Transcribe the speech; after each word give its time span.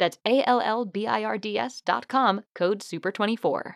That's 0.00 0.18
A 0.24 0.44
L 0.46 0.60
L 0.60 0.86
B 0.86 1.00
I 1.00 1.24
R 1.24 1.38
D 1.38 1.58
S 1.58 1.82
dot 1.82 2.06
com, 2.06 2.40
code 2.58 2.78
SUPER24. 2.84 3.72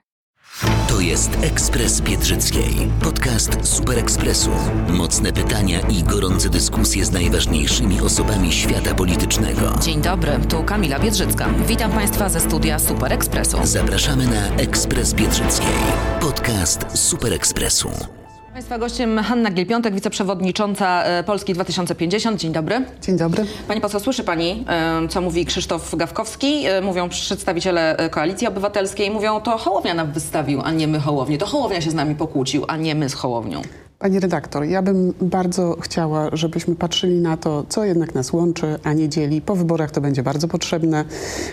To 0.88 1.00
jest 1.00 1.30
Ekspres 1.42 2.00
Biedrzyckiej, 2.00 2.88
podcast 3.02 3.68
Super 3.68 3.98
Ekspresu. 3.98 4.50
Mocne 4.88 5.32
pytania 5.32 5.80
i 5.80 6.02
gorące 6.02 6.48
dyskusje 6.48 7.04
z 7.04 7.12
najważniejszymi 7.12 8.00
osobami 8.00 8.52
świata 8.52 8.94
politycznego. 8.94 9.72
Dzień 9.82 10.02
dobry, 10.02 10.32
tu 10.50 10.64
Kamila 10.64 10.98
Biedrzycka. 10.98 11.48
Witam 11.66 11.92
Państwa 11.92 12.28
ze 12.28 12.40
studia 12.40 12.78
Super 12.78 13.12
Ekspresu. 13.12 13.58
Zapraszamy 13.64 14.26
na 14.26 14.56
Ekspres 14.56 15.14
Biedrzyckiej, 15.14 15.74
podcast 16.20 16.98
Super 16.98 17.32
Ekspresu. 17.32 18.23
Państwa 18.54 18.78
gościem 18.78 19.18
Hanna 19.18 19.50
Giel-Piątek, 19.50 19.94
wiceprzewodnicząca 19.94 21.04
e, 21.04 21.24
Polski 21.24 21.54
2050. 21.54 22.40
Dzień 22.40 22.52
dobry. 22.52 22.84
Dzień 23.02 23.16
dobry. 23.18 23.44
Pani 23.68 23.80
poseł, 23.80 24.00
słyszy 24.00 24.24
Pani, 24.24 24.64
e, 24.68 25.08
co 25.08 25.20
mówi 25.20 25.46
Krzysztof 25.46 25.96
Gawkowski? 25.96 26.66
E, 26.66 26.80
Mówią 26.80 27.08
przedstawiciele 27.08 27.96
Koalicji 28.10 28.46
Obywatelskiej. 28.46 29.10
Mówią, 29.10 29.40
to 29.40 29.58
Hołownia 29.58 29.94
nam 29.94 30.12
wystawił, 30.12 30.60
a 30.64 30.70
nie 30.72 30.88
my 30.88 31.00
Hołownię. 31.00 31.38
To 31.38 31.46
Hołownia 31.46 31.80
się 31.80 31.90
z 31.90 31.94
nami 31.94 32.14
pokłócił, 32.14 32.64
a 32.68 32.76
nie 32.76 32.94
my 32.94 33.08
z 33.08 33.14
Hołownią. 33.14 33.62
Pani 34.04 34.20
redaktor, 34.20 34.64
ja 34.64 34.82
bym 34.82 35.12
bardzo 35.20 35.76
chciała, 35.80 36.28
żebyśmy 36.32 36.74
patrzyli 36.76 37.20
na 37.20 37.36
to, 37.36 37.64
co 37.68 37.84
jednak 37.84 38.14
nas 38.14 38.32
łączy, 38.32 38.78
a 38.82 38.92
nie 38.92 39.08
dzieli. 39.08 39.40
Po 39.40 39.56
wyborach 39.56 39.90
to 39.90 40.00
będzie 40.00 40.22
bardzo 40.22 40.48
potrzebne. 40.48 41.04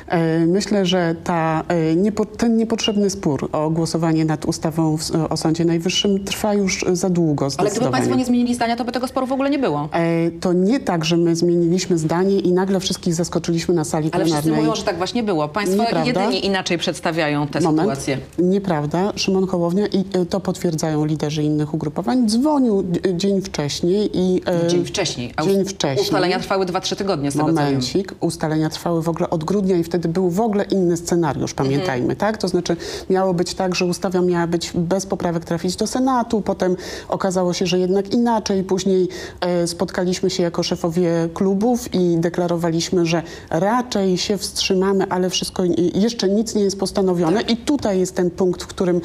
E, 0.08 0.46
Myślę, 0.46 0.86
że 0.86 1.16
ta, 1.24 1.64
e, 1.68 2.12
ten 2.38 2.58
niepotrzebny 2.58 3.10
spór 3.10 3.50
o 3.52 3.70
głosowanie 3.70 4.26
nad 4.26 4.46
ustawą 4.46 4.98
o 5.30 5.38
Sądzie 5.38 5.66
Najwyższym 5.66 6.24
trwa 6.24 6.54
już 6.54 6.86
za 6.94 7.10
długo. 7.10 7.48
Ale 7.58 7.70
gdyby. 7.72 7.90
Państwo 7.92 8.16
nie 8.16 8.26
zmienili 8.26 8.56
zdania, 8.56 8.76
to 8.76 8.86
by 8.86 8.92
tego 8.92 9.08
sporu 9.08 9.28
w 9.28 9.32
ogóle 9.32 9.50
nie 9.50 9.60
było. 9.60 9.90
E, 9.94 10.32
To 10.32 10.54
nie 10.54 10.80
tak, 10.80 11.06
że 11.06 11.18
my 11.18 11.36
zmieniliśmy 11.36 11.98
zdanie 11.98 12.40
i 12.40 12.52
nagle 12.52 12.80
wszystkich 12.80 13.14
zaskoczyliśmy 13.14 13.74
na 13.76 13.84
sali 13.84 14.10
Ale 14.14 14.26
wszyscy 14.26 14.42
plenarnej. 14.42 14.66
mówią, 14.66 14.76
że 14.76 14.84
tak 14.84 14.98
właśnie 14.98 15.24
było. 15.24 15.48
Państwo 15.48 15.84
Nieprawda. 15.84 16.08
jedyni 16.24 16.46
inaczej 16.46 16.78
przedstawiają 16.78 17.48
tę 17.48 17.62
Moment. 17.62 17.80
sytuację. 17.82 18.18
Nieprawda. 18.40 19.14
Szymon 19.16 19.48
Hołownia 19.48 19.88
i 19.88 20.04
to 20.30 20.40
potwierdzają 20.40 21.06
liderzy 21.06 21.44
innych 21.44 21.74
ugrupowań. 21.74 22.30
Dzwonił 22.42 22.84
dzień 23.14 23.42
wcześniej 23.42 24.10
i... 24.14 24.42
e, 24.66 24.68
Dzień 24.68 24.86
wcześniej. 24.86 25.34
A 25.36 25.44
Dzień 25.44 25.66
wcześniej. 25.66 26.06
Ustalenia 26.06 26.40
trwały 26.40 26.66
2-3 26.66 26.96
tygodnie 26.96 27.32
z 27.32 27.34
tego 27.34 27.46
co 27.46 27.54
wiem. 27.54 27.66
Momencik. 27.66 28.16
Ustalenia 28.20 28.70
trwały 28.70 29.02
w 29.02 29.10
ogóle 29.10 29.30
od 29.30 29.44
grudnia 29.44 29.78
i 29.78 29.84
wtedy 29.84 30.08
był 30.10 30.30
w 30.30 30.40
ogóle 30.40 30.64
inny 30.64 30.98
scenariusz, 30.98 31.54
pamiętajmy, 31.54 32.02
Mhm. 32.02 32.16
tak? 32.20 32.38
To 32.38 32.48
znaczy 32.48 32.76
miało 33.10 33.34
być 33.34 33.54
tak, 33.54 33.76
że 33.76 33.86
ustawa 33.86 34.22
miała 34.22 34.48
być 34.48 34.72
bez 34.76 35.06
poprawek 35.06 35.46
trafić 35.46 35.76
do 35.76 35.88
Senatu, 35.88 36.42
potem 36.42 36.76
okazało 37.10 37.54
się, 37.54 37.66
że 37.66 37.80
jednak 37.80 38.14
inaczej. 38.14 38.64
Później 38.64 39.08
e, 39.42 39.68
spotkaliśmy 39.68 40.30
się 40.30 40.44
jako 40.44 40.64
szefowie 40.64 41.30
klubów 41.34 41.94
i 41.94 42.18
deklarowaliśmy, 42.18 43.06
że 43.06 43.24
raczej 43.50 44.18
się 44.18 44.38
wstrzymamy, 44.38 45.06
ale 45.10 45.30
wszystko 45.30 45.64
jeszcze 45.94 46.30
nic 46.30 46.56
nie 46.56 46.64
jest 46.64 46.80
postanowione 46.80 47.42
i 47.42 47.58
tutaj 47.58 48.00
jest 48.00 48.16
ten 48.16 48.32
punkt, 48.32 48.64
w 48.64 48.68
którym 48.68 49.02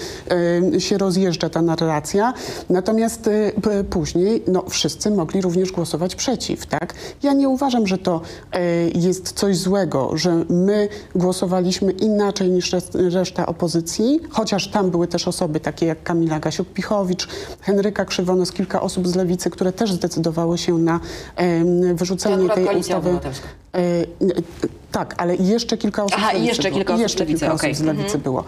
e, 0.75 0.81
się 0.81 0.99
rozjeżdża 0.99 1.49
ta 1.49 1.63
narracja. 1.63 2.35
Natomiast 2.71 3.16
e, 3.29 3.53
p- 3.63 3.85
później 3.85 4.43
no, 4.47 4.65
wszyscy 4.69 5.11
mogli 5.11 5.41
również 5.41 5.73
głosować 5.73 6.17
przeciw, 6.17 6.67
tak? 6.67 6.95
Ja 7.23 7.33
nie 7.33 7.49
uważam, 7.49 7.87
że 7.87 7.99
to 7.99 8.21
e, 8.53 8.61
jest 8.89 9.33
coś 9.33 9.57
złego, 9.57 10.11
że 10.17 10.45
my 10.49 10.89
głosowaliśmy 11.15 11.93
inaczej 11.93 12.51
niż 12.51 12.73
res- 12.73 13.11
reszta 13.11 13.47
opozycji, 13.47 14.21
chociaż 14.31 14.69
tam 14.69 14.91
były 14.91 15.09
też 15.09 15.29
osoby 15.29 15.61
takie 15.61 15.87
jak 15.87 16.03
Kamila 16.03 16.41
Gasiuk-Pichowicz, 16.41 17.27
Henryka 17.61 18.05
Krzywonos, 18.05 18.53
kilka 18.53 18.81
osób 18.81 19.09
z 19.09 19.15
Lewicy, 19.15 19.51
które 19.51 19.73
też 19.73 19.93
zdecydowały 19.93 20.59
się 20.59 20.79
na 20.79 21.01
wyrzucenie 21.95 22.37
tej 22.55 22.65
ustawy. 22.81 23.11
Tak, 24.97 25.15
ale 25.19 25.37
jeszcze 25.37 25.77
kilka 25.77 26.05
osób 26.05 26.19
Aha, 26.19 26.31
z 26.31 26.33
lewicy 26.33 26.49
jeszcze 26.49 26.63
było. 26.63 26.75
kilka 26.75 26.95
osób 26.95 27.01
z 27.01 27.03
jeszcze 27.03 27.25
lewicy, 27.25 27.41
kilka 27.41 27.55
osób 27.55 27.75
z 27.75 27.81
lewicy 27.81 28.19
było. 28.19 28.45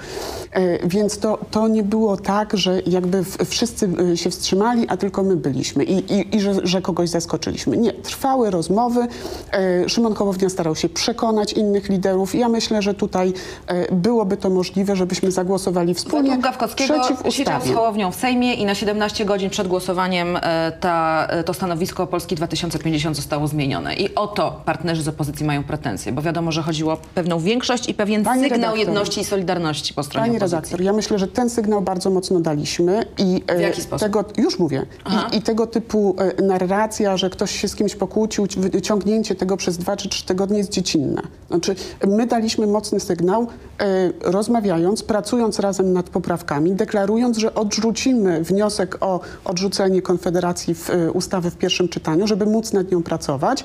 E, 0.52 0.88
więc 0.88 1.18
to, 1.18 1.38
to 1.50 1.68
nie 1.68 1.82
było 1.82 2.16
tak, 2.16 2.56
że 2.56 2.80
jakby 2.86 3.24
wszyscy 3.44 3.88
e, 4.12 4.16
się 4.16 4.30
wstrzymali, 4.30 4.88
a 4.88 4.96
tylko 4.96 5.22
my 5.22 5.36
byliśmy 5.36 5.84
i, 5.84 6.12
i, 6.14 6.36
i 6.36 6.40
że, 6.40 6.54
że 6.62 6.82
kogoś 6.82 7.08
zaskoczyliśmy. 7.08 7.76
Nie, 7.76 7.92
trwały 7.92 8.50
rozmowy. 8.50 9.06
E, 9.52 9.88
Szymon 9.88 10.14
Hołownia 10.14 10.48
starał 10.48 10.76
się 10.76 10.88
przekonać 10.88 11.52
innych 11.52 11.88
liderów. 11.88 12.34
Ja 12.34 12.48
myślę, 12.48 12.82
że 12.82 12.94
tutaj 12.94 13.32
e, 13.66 13.94
byłoby 13.94 14.36
to 14.36 14.50
możliwe, 14.50 14.96
żebyśmy 14.96 15.30
zagłosowali 15.30 15.94
wspólnie 15.94 16.30
Według 16.30 16.44
Gawkowskiego 16.44 17.00
przeciw 17.28 17.64
z. 17.64 17.74
Hołownią 17.74 18.12
w 18.12 18.14
Sejmie 18.14 18.54
i 18.54 18.64
na 18.64 18.74
17 18.74 19.24
godzin 19.24 19.50
przed 19.50 19.68
głosowaniem 19.68 20.36
e, 20.36 20.72
ta, 20.80 21.26
e, 21.30 21.44
to 21.44 21.54
stanowisko 21.54 22.06
Polski 22.06 22.34
2050 22.34 23.16
zostało 23.16 23.48
zmienione. 23.48 23.94
I 23.94 24.14
o 24.14 24.26
to 24.26 24.60
partnerzy 24.64 25.02
z 25.02 25.08
opozycji 25.08 25.46
mają 25.46 25.64
pretensje, 25.64 26.12
bo 26.12 26.22
wiadomo, 26.22 26.37
że 26.52 26.62
chodziło 26.62 26.92
o 26.92 26.96
pewną 27.14 27.38
większość 27.40 27.88
i 27.88 27.94
pewien 27.94 28.24
Pani 28.24 28.42
sygnał 28.42 28.58
redaktor. 28.60 28.78
jedności 28.78 29.20
i 29.20 29.24
solidarności 29.24 29.94
po 29.94 30.02
stronie 30.02 30.26
Pani 30.26 30.36
opozycji. 30.36 30.56
redaktor, 30.56 30.80
ja 30.80 30.92
myślę, 30.92 31.18
że 31.18 31.26
ten 31.28 31.50
sygnał 31.50 31.82
bardzo 31.82 32.10
mocno 32.10 32.40
daliśmy 32.40 33.04
i 33.18 33.42
e, 33.46 33.56
W 33.58 33.60
jaki 33.60 33.82
sposób? 33.82 34.06
tego 34.06 34.24
już 34.36 34.58
mówię. 34.58 34.86
I, 35.32 35.36
I 35.36 35.42
tego 35.42 35.66
typu 35.66 36.16
e, 36.38 36.42
narracja, 36.42 37.16
że 37.16 37.30
ktoś 37.30 37.60
się 37.60 37.68
z 37.68 37.74
kimś 37.76 37.94
pokłócił, 37.96 38.46
wyciągnięcie 38.56 39.34
tego 39.34 39.56
przez 39.56 39.78
dwa 39.78 39.96
czy 39.96 40.08
trzy 40.08 40.24
tygodnie 40.26 40.58
jest 40.58 40.70
dziecinne. 40.70 41.22
Znaczy, 41.48 41.74
my 42.06 42.26
daliśmy 42.26 42.66
mocny 42.66 43.00
sygnał, 43.00 43.46
e, 43.80 43.86
rozmawiając, 44.20 45.02
pracując 45.02 45.58
razem 45.58 45.92
nad 45.92 46.10
poprawkami, 46.10 46.72
deklarując, 46.72 47.38
że 47.38 47.54
odrzucimy 47.54 48.42
wniosek 48.44 48.96
o 49.00 49.20
odrzucenie 49.44 50.02
Konfederacji 50.02 50.74
w, 50.74 50.90
ustawy 51.14 51.50
w 51.50 51.56
pierwszym 51.56 51.88
czytaniu, 51.88 52.26
żeby 52.26 52.46
móc 52.46 52.72
nad 52.72 52.90
nią 52.90 53.02
pracować 53.02 53.64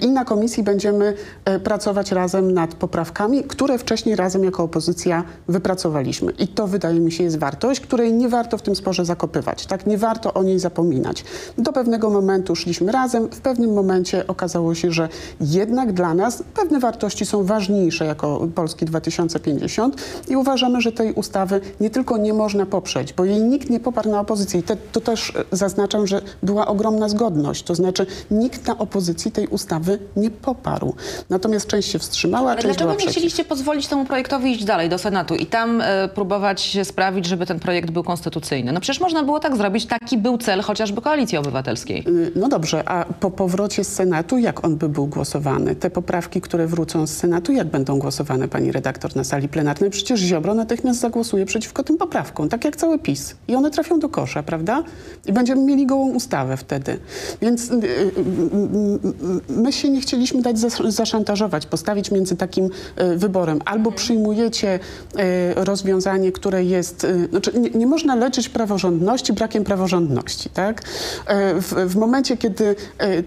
i 0.00 0.08
na 0.08 0.24
komisji 0.24 0.62
będziemy 0.62 1.14
e, 1.44 1.60
pracować 1.86 2.12
razem 2.12 2.52
nad 2.52 2.74
poprawkami, 2.74 3.44
które 3.44 3.78
wcześniej 3.78 4.16
razem 4.16 4.44
jako 4.44 4.62
opozycja 4.62 5.24
wypracowaliśmy. 5.48 6.32
I 6.32 6.48
to 6.48 6.66
wydaje 6.66 7.00
mi 7.00 7.12
się 7.12 7.24
jest 7.24 7.38
wartość, 7.38 7.80
której 7.80 8.12
nie 8.12 8.28
warto 8.28 8.58
w 8.58 8.62
tym 8.62 8.76
sporze 8.76 9.04
zakopywać. 9.04 9.66
Tak, 9.66 9.86
nie 9.86 9.98
warto 9.98 10.34
o 10.34 10.42
niej 10.42 10.58
zapominać. 10.58 11.24
Do 11.58 11.72
pewnego 11.72 12.10
momentu 12.10 12.56
szliśmy 12.56 12.92
razem, 12.92 13.28
w 13.28 13.40
pewnym 13.40 13.74
momencie 13.74 14.26
okazało 14.26 14.74
się, 14.74 14.92
że 14.92 15.08
jednak 15.40 15.92
dla 15.92 16.14
nas 16.14 16.42
pewne 16.54 16.80
wartości 16.80 17.26
są 17.26 17.44
ważniejsze 17.44 18.04
jako 18.04 18.48
Polski 18.54 18.84
2050 18.84 19.96
i 20.28 20.36
uważamy, 20.36 20.80
że 20.80 20.92
tej 20.92 21.12
ustawy 21.12 21.60
nie 21.80 21.90
tylko 21.90 22.16
nie 22.16 22.34
można 22.34 22.66
poprzeć, 22.66 23.12
bo 23.12 23.24
jej 23.24 23.40
nikt 23.40 23.70
nie 23.70 23.80
poparł 23.80 24.10
na 24.10 24.20
opozycji. 24.20 24.60
I 24.60 24.62
te, 24.62 24.76
to 24.76 25.00
też 25.00 25.32
e, 25.36 25.56
zaznaczam, 25.56 26.06
że 26.06 26.22
była 26.42 26.66
ogromna 26.66 27.08
zgodność. 27.08 27.62
To 27.62 27.74
znaczy 27.74 28.06
nikt 28.30 28.66
na 28.66 28.78
opozycji 28.78 29.32
tej 29.32 29.46
ustawy 29.46 29.98
nie 30.16 30.30
poparł. 30.30 30.94
Natomiast 31.30 31.65
część 31.66 31.90
się 31.90 31.98
wstrzymała, 31.98 32.50
Ale 32.50 32.62
część 32.62 32.66
dlaczego 32.74 32.90
nie 32.90 32.96
przeciw. 32.96 33.12
chcieliście 33.12 33.44
pozwolić 33.44 33.86
temu 33.86 34.04
projektowi 34.04 34.50
iść 34.52 34.64
dalej 34.64 34.88
do 34.88 34.98
Senatu 34.98 35.34
i 35.34 35.46
tam 35.46 35.80
e, 35.80 36.08
próbować 36.08 36.78
sprawić, 36.84 37.26
żeby 37.26 37.46
ten 37.46 37.60
projekt 37.60 37.90
był 37.90 38.04
konstytucyjny? 38.04 38.72
No 38.72 38.80
przecież 38.80 39.00
można 39.00 39.22
było 39.22 39.40
tak 39.40 39.56
zrobić. 39.56 39.86
Taki 39.86 40.18
był 40.18 40.38
cel 40.38 40.60
chociażby 40.60 41.00
Koalicji 41.02 41.38
Obywatelskiej. 41.38 42.04
Y, 42.08 42.32
No 42.36 42.48
dobrze, 42.48 42.88
a 42.88 43.04
po 43.04 43.30
powrocie 43.30 43.84
z 43.84 43.92
Senatu, 43.94 44.38
jak 44.38 44.64
on 44.64 44.76
by 44.76 44.88
był 44.88 45.06
głosowany? 45.06 45.76
Te 45.76 45.90
poprawki, 45.90 46.40
które 46.40 46.66
wrócą 46.66 47.06
z 47.06 47.10
Senatu, 47.16 47.52
jak 47.52 47.66
będą 47.66 47.98
głosowane, 47.98 48.48
pani 48.48 48.72
redaktor, 48.72 49.16
na 49.16 49.24
sali 49.24 49.48
plenarnej? 49.48 49.90
Przecież 49.90 50.20
Ziobro 50.20 50.54
natychmiast 50.54 51.00
zagłosuje 51.00 51.46
przeciwko 51.46 51.82
tym 51.82 51.96
poprawkom, 51.98 52.48
tak 52.48 52.64
jak 52.64 52.76
cały 52.76 52.98
PiS. 52.98 53.34
I 53.48 53.54
one 53.54 53.70
trafią 53.70 53.98
do 53.98 54.08
kosza, 54.08 54.42
prawda? 54.42 54.82
I 55.26 55.32
będziemy 55.32 55.62
mieli 55.62 55.86
gołą 55.86 56.08
ustawę 56.10 56.56
wtedy. 56.56 56.98
Więc 57.42 57.70
y, 57.70 57.74
y, 57.74 57.78
y, 57.78 57.82
y, 57.84 59.52
y, 59.52 59.62
my 59.62 59.72
się 59.72 59.90
nie 59.90 60.00
chcieliśmy 60.00 60.42
dać 60.42 60.56
zas- 60.58 60.90
zaszantażować, 61.56 61.66
postawić 61.66 62.10
między 62.10 62.36
takim 62.36 62.70
e, 62.96 63.16
wyborem. 63.16 63.60
Albo 63.64 63.92
przyjmujecie 63.92 64.78
e, 65.16 65.64
rozwiązanie, 65.64 66.32
które 66.32 66.64
jest... 66.64 67.04
E, 67.04 67.28
znaczy 67.28 67.52
nie, 67.60 67.70
nie 67.70 67.86
można 67.86 68.14
leczyć 68.14 68.48
praworządności 68.48 69.32
brakiem 69.32 69.64
praworządności, 69.64 70.50
tak? 70.50 70.82
W, 71.60 71.74
w 71.86 71.96
momencie, 71.96 72.36
kiedy 72.36 72.76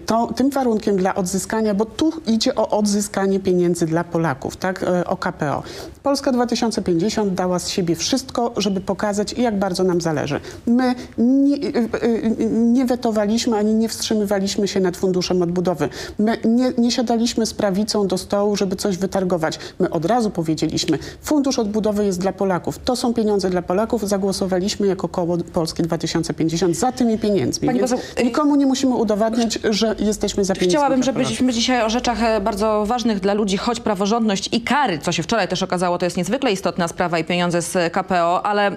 to, 0.06 0.32
tym 0.36 0.50
warunkiem 0.50 0.96
dla 0.96 1.14
odzyskania, 1.14 1.74
bo 1.74 1.84
tu 1.84 2.12
idzie 2.26 2.54
o 2.54 2.68
odzyskanie 2.68 3.40
pieniędzy 3.40 3.86
dla 3.86 4.04
Polaków, 4.04 4.56
tak? 4.56 4.84
O 5.06 5.16
KPO. 5.16 5.62
Polska 6.02 6.32
2050 6.32 7.34
dała 7.34 7.58
z 7.58 7.68
siebie 7.68 7.96
wszystko, 7.96 8.52
żeby 8.56 8.80
pokazać, 8.80 9.32
jak 9.32 9.58
bardzo 9.58 9.84
nam 9.84 10.00
zależy. 10.00 10.40
My 10.66 10.94
nie, 11.18 11.56
e, 11.56 11.58
e, 11.58 12.46
nie 12.50 12.84
wetowaliśmy 12.84 13.56
ani 13.56 13.74
nie 13.74 13.88
wstrzymywaliśmy 13.88 14.68
się 14.68 14.80
nad 14.80 14.96
funduszem 14.96 15.42
odbudowy. 15.42 15.88
My 16.18 16.38
nie, 16.44 16.72
nie 16.78 16.90
siadaliśmy 16.90 17.46
z 17.46 17.54
prawicą 17.54 18.06
do 18.06 18.18
stołu, 18.18 18.56
żeby 18.56 18.76
coś 18.76 18.96
wytargować. 18.96 19.58
My 19.78 19.90
od 19.90 20.04
razu 20.04 20.30
powiedzieliśmy, 20.30 20.98
fundusz 21.22 21.58
odbudowy 21.58 22.04
jest 22.04 22.20
dla 22.20 22.32
Polaków. 22.32 22.78
To 22.78 22.96
są 22.96 23.14
pieniądze 23.14 23.50
dla 23.50 23.62
Polaków. 23.62 24.08
Zagłosowaliśmy 24.08 24.86
jako 24.86 25.08
koło 25.08 25.36
Polski 25.52 25.82
2050 25.82 26.76
za 26.76 26.92
tymi 26.92 27.18
pieniędzmi. 27.18 27.66
Pani 27.66 27.78
Więc 27.78 27.90
poseł, 27.90 28.06
y- 28.20 28.24
nikomu 28.24 28.56
nie 28.56 28.66
musimy 28.66 28.94
udowadniać, 28.94 29.58
że 29.70 29.96
jesteśmy 29.98 30.44
za 30.44 30.54
pieniędzmi. 30.54 30.76
Chciałabym, 30.76 31.02
żebyśmy 31.02 31.52
dzisiaj 31.52 31.82
o 31.84 31.90
rzeczach 31.90 32.22
e, 32.22 32.40
bardzo 32.40 32.86
ważnych 32.86 33.20
dla 33.20 33.34
ludzi, 33.34 33.56
choć 33.56 33.80
praworządność 33.80 34.48
i 34.52 34.60
kary, 34.60 34.98
co 34.98 35.12
się 35.12 35.22
wczoraj 35.22 35.48
też 35.48 35.62
okazało, 35.62 35.89
to 35.98 36.06
jest 36.06 36.16
niezwykle 36.16 36.52
istotna 36.52 36.88
sprawa 36.88 37.18
i 37.18 37.24
pieniądze 37.24 37.62
z 37.62 37.92
KPO, 37.92 38.46
ale 38.46 38.66
e, 38.66 38.74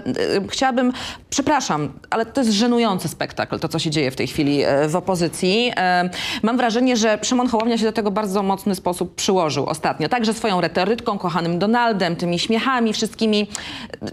chciałabym, 0.50 0.94
przepraszam, 1.30 1.92
ale 2.10 2.26
to 2.26 2.42
jest 2.42 2.54
żenujący 2.54 3.08
spektakl, 3.08 3.60
to 3.60 3.68
co 3.68 3.80
się 3.80 3.90
dzieje 3.90 4.12
w 4.12 4.16
tej 4.16 4.28
chwili 4.28 4.64
e, 4.64 4.88
w 4.88 4.96
opozycji. 4.96 5.72
E, 5.78 6.10
Mam 6.44 6.58
wrażenie, 6.58 6.98
że 6.98 7.20
Szymon 7.22 7.48
Hołownia 7.48 7.78
się 7.78 7.86
do 7.86 7.92
tego 7.92 8.12
bardzo 8.12 8.44
mocny 8.44 8.76
sposób 8.76 9.16
przyłożył 9.16 9.66
ostatnio. 9.66 10.10
Także 10.10 10.34
swoją 10.34 10.62
retoryką, 10.62 11.18
kochanym 11.18 11.60
Donaldem, 11.60 12.16
tymi 12.16 12.40
śmiechami, 12.40 12.94
wszystkimi. 12.94 13.48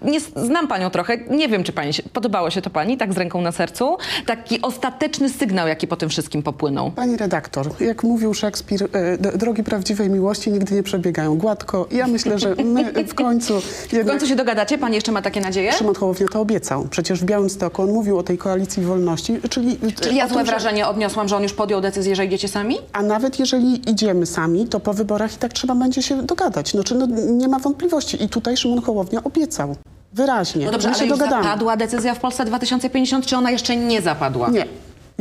Nie, 0.02 0.20
znam 0.20 0.68
panią 0.68 0.90
trochę, 0.90 1.18
nie 1.18 1.48
wiem, 1.48 1.64
czy 1.64 1.72
pani 1.72 1.92
się, 1.92 2.02
podobało 2.02 2.50
się 2.50 2.62
to 2.62 2.70
pani, 2.70 2.96
tak 2.96 3.12
z 3.12 3.16
ręką 3.16 3.40
na 3.40 3.52
sercu. 3.52 3.96
Taki 4.26 4.62
ostateczny 4.62 5.28
sygnał, 5.28 5.68
jaki 5.68 5.86
po 5.86 5.96
tym 5.96 6.08
wszystkim 6.08 6.42
popłynął. 6.42 6.90
Pani 6.90 7.16
redaktor, 7.16 7.66
jak 7.80 8.02
mówił 8.02 8.34
Szekspir, 8.34 8.88
drogi 9.34 9.64
prawdziwej 9.64 10.10
miłości 10.10 10.50
nigdy 10.50 10.74
nie 10.74 10.82
przebiegają 10.82 11.38
gładko. 11.38 11.86
Ja 11.90 12.06
myślę, 12.06 12.38
że 12.38 12.54
my 12.54 12.89
w 13.08 13.14
końcu 13.14 13.60
W 13.60 13.92
jednak... 13.92 14.08
końcu 14.08 14.26
się 14.26 14.36
dogadacie? 14.36 14.78
Pani 14.78 14.94
jeszcze 14.94 15.12
ma 15.12 15.22
takie 15.22 15.40
nadzieje? 15.40 15.72
Szymon 15.72 15.94
Hołownia 15.94 16.26
to 16.32 16.40
obiecał. 16.40 16.86
Przecież 16.90 17.20
w 17.20 17.24
Białymstoku 17.24 17.82
on 17.82 17.90
mówił 17.92 18.18
o 18.18 18.22
tej 18.22 18.38
koalicji 18.38 18.82
wolności, 18.82 19.40
czyli... 19.50 19.78
Czyli 20.00 20.16
ja 20.16 20.28
złe 20.28 20.36
tym, 20.36 20.46
że- 20.46 20.52
wrażenie 20.52 20.86
odniosłam, 20.86 21.28
że 21.28 21.36
on 21.36 21.42
już 21.42 21.52
podjął 21.52 21.80
decyzję, 21.80 22.16
że 22.16 22.24
idziecie 22.26 22.48
sami? 22.48 22.76
A 22.92 23.02
nawet 23.02 23.38
jeżeli 23.38 23.90
idziemy 23.90 24.26
sami, 24.26 24.66
to 24.68 24.80
po 24.80 24.92
wyborach 24.94 25.34
i 25.34 25.36
tak 25.38 25.52
trzeba 25.52 25.74
będzie 25.74 26.02
się 26.02 26.22
dogadać. 26.22 26.70
Znaczy, 26.70 26.94
no, 26.94 27.06
nie 27.30 27.48
ma 27.48 27.58
wątpliwości. 27.58 28.24
I 28.24 28.28
tutaj 28.28 28.56
Szymon 28.56 28.82
Hołownia 28.82 29.24
obiecał. 29.24 29.76
Wyraźnie. 30.12 30.66
No 30.66 30.72
dobrze, 30.72 30.88
My 30.88 30.94
ale 30.94 31.02
się 31.04 31.08
już 31.10 31.18
dogadamy. 31.18 31.42
zapadła 31.44 31.76
decyzja 31.76 32.14
w 32.14 32.20
Polsce 32.20 32.44
2050, 32.44 33.26
czy 33.26 33.36
ona 33.36 33.50
jeszcze 33.50 33.76
nie 33.76 34.02
zapadła? 34.02 34.48
Nie. 34.50 34.64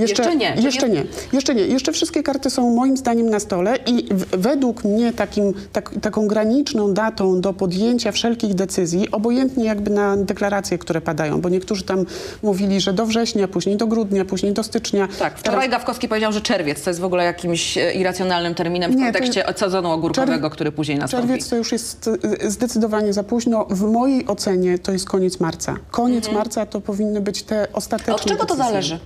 Jeszcze 0.01 0.35
nie, 0.35 0.51
czyli 0.53 0.65
Jeszcze 0.65 0.89
nie. 0.89 1.03
Jeszcze 1.33 1.55
nie. 1.55 1.61
Jeszcze 1.67 1.91
wszystkie 1.91 2.23
karty 2.23 2.49
są 2.49 2.75
moim 2.75 2.97
zdaniem 2.97 3.29
na 3.29 3.39
stole 3.39 3.77
i 3.87 4.05
według 4.37 4.83
mnie 4.83 5.13
takim, 5.13 5.53
tak, 5.73 5.91
taką 6.01 6.27
graniczną 6.27 6.93
datą 6.93 7.41
do 7.41 7.53
podjęcia 7.53 8.11
wszelkich 8.11 8.53
decyzji, 8.53 9.11
obojętnie 9.11 9.65
jakby 9.65 9.91
na 9.91 10.17
deklaracje, 10.17 10.77
które 10.77 11.01
padają, 11.01 11.41
bo 11.41 11.49
niektórzy 11.49 11.83
tam 11.83 12.05
mówili, 12.43 12.81
że 12.81 12.93
do 12.93 13.05
września, 13.05 13.47
później 13.47 13.77
do 13.77 13.87
grudnia, 13.87 14.25
później 14.25 14.53
do 14.53 14.63
stycznia. 14.63 15.07
Tak, 15.19 15.37
wczoraj 15.39 15.69
Gawkowski 15.69 16.07
powiedział, 16.07 16.31
że 16.31 16.41
czerwiec 16.41 16.81
to 16.83 16.89
jest 16.89 16.99
w 16.99 17.03
ogóle 17.03 17.23
jakimś 17.23 17.77
e, 17.77 17.93
irracjonalnym 17.93 18.55
terminem 18.55 18.91
w 18.91 18.95
Nie, 18.95 19.05
to 19.07 19.19
kontekście 19.19 19.43
sezonu 19.55 19.91
ogórkowego, 19.91 20.47
czerw- 20.47 20.51
który 20.53 20.71
później 20.71 20.97
nastąpi. 20.97 21.27
Czerwiec 21.27 21.49
to 21.49 21.55
już 21.55 21.71
jest 21.71 22.09
y, 22.43 22.51
zdecydowanie 22.51 23.13
za 23.13 23.23
późno. 23.23 23.65
W 23.69 23.81
mojej 23.91 24.27
ocenie 24.27 24.79
to 24.79 24.91
jest 24.91 25.05
koniec 25.09 25.39
marca. 25.39 25.75
Koniec 25.91 26.31
marca 26.31 26.65
to 26.65 26.81
powinny 26.81 27.21
być 27.21 27.43
te 27.43 27.67
ostateczne 27.73 28.13
Mhm. 28.13 28.15
Od 28.15 28.31
czego 28.31 28.45
to 28.45 28.55
decyzje. 28.55 28.65
zależy? 28.71 28.99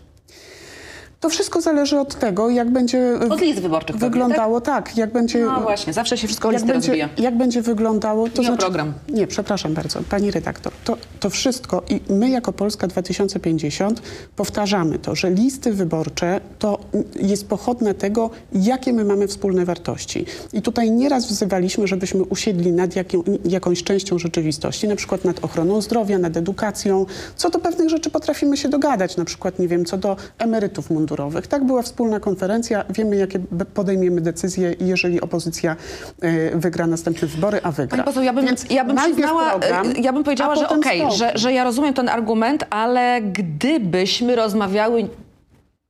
To 1.24 1.30
wszystko 1.30 1.62
zależy 1.62 2.00
od 2.00 2.16
tego, 2.16 2.50
jak 2.50 2.70
będzie 2.72 3.20
Od 3.30 3.42
list 3.42 3.60
wyborczych 3.60 3.96
pewnie, 3.96 4.10
wyglądało, 4.10 4.62
tak? 4.62 4.98
jak 4.98 5.12
będzie 5.14 5.46
No 5.46 5.62
właśnie, 5.62 5.94
zawsze 5.94 6.18
się 6.18 6.28
wszystko 6.28 6.52
jak 6.52 6.66
będzie, 6.66 6.88
rozbija. 6.88 7.10
jak 7.18 7.38
będzie 7.38 7.62
wyglądało, 7.62 8.30
to 8.30 8.42
Nie 8.42 8.48
znaczy, 8.48 8.62
program. 8.62 8.94
Nie, 9.10 9.28
przepraszam 9.28 9.74
bardzo, 9.74 10.00
pani 10.10 10.32
redaktor. 10.32 10.74
To, 10.84 10.98
to 11.20 11.30
wszystko 11.30 11.84
i 11.90 12.02
my 12.10 12.30
jako 12.30 12.54
Polska 12.54 12.88
2050 12.88 14.02
powtarzamy 14.36 15.00
to, 15.00 15.16
że 15.16 15.32
listy 15.32 15.74
wyborcze 15.74 16.42
to 16.60 16.80
jest 17.16 17.48
pochodne 17.48 17.94
tego, 17.94 18.30
jakie 18.54 18.94
my 18.94 19.06
mamy 19.06 19.28
wspólne 19.28 19.66
wartości. 19.66 20.26
I 20.54 20.62
tutaj 20.62 20.92
nieraz 20.92 21.26
wzywaliśmy, 21.26 21.88
żebyśmy 21.88 22.24
usiedli 22.24 22.72
nad 22.72 22.96
jaką, 22.96 23.24
jakąś 23.46 23.84
częścią 23.84 24.20
rzeczywistości, 24.20 24.88
na 24.88 24.96
przykład 24.96 25.26
nad 25.26 25.44
ochroną 25.44 25.82
zdrowia, 25.82 26.18
nad 26.18 26.38
edukacją. 26.38 27.06
Co 27.36 27.50
do 27.50 27.60
pewnych 27.60 27.90
rzeczy 27.90 28.10
potrafimy 28.10 28.58
się 28.58 28.70
dogadać, 28.70 29.18
na 29.18 29.26
przykład, 29.26 29.60
nie 29.60 29.68
wiem, 29.68 29.86
co 29.86 29.98
do 29.98 30.16
emerytów 30.40 30.90
mundurowych. 30.90 31.13
Tak, 31.50 31.64
była 31.64 31.82
wspólna 31.82 32.20
konferencja, 32.20 32.86
wiemy, 32.90 33.16
jakie 33.16 33.40
podejmiemy 33.74 34.22
decyzje, 34.22 34.76
jeżeli 34.80 35.22
opozycja 35.22 35.76
e, 36.22 36.58
wygra 36.58 36.88
następne 36.88 37.28
wybory, 37.28 37.60
a 37.64 37.72
wygra. 37.72 37.98
Pani 37.98 38.04
poseł, 38.04 38.24
ja 38.24 38.34
bym, 38.34 38.46
Więc 38.46 38.70
ja 38.70 38.86
bym 38.86 38.98
przyznała, 38.98 39.50
program, 39.50 39.88
e, 39.88 39.92
ja 40.02 40.14
bym 40.14 40.24
powiedziała, 40.24 40.56
że 40.56 40.70
okej, 40.70 41.00
spokój. 41.00 41.18
że, 41.18 41.32
że 41.36 41.54
ja 41.54 41.64
rozumiem 41.64 41.94
ten 41.94 42.10
argument, 42.10 42.66
ale 42.70 43.22
gdybyśmy 43.22 44.36
rozmawiały 44.36 45.08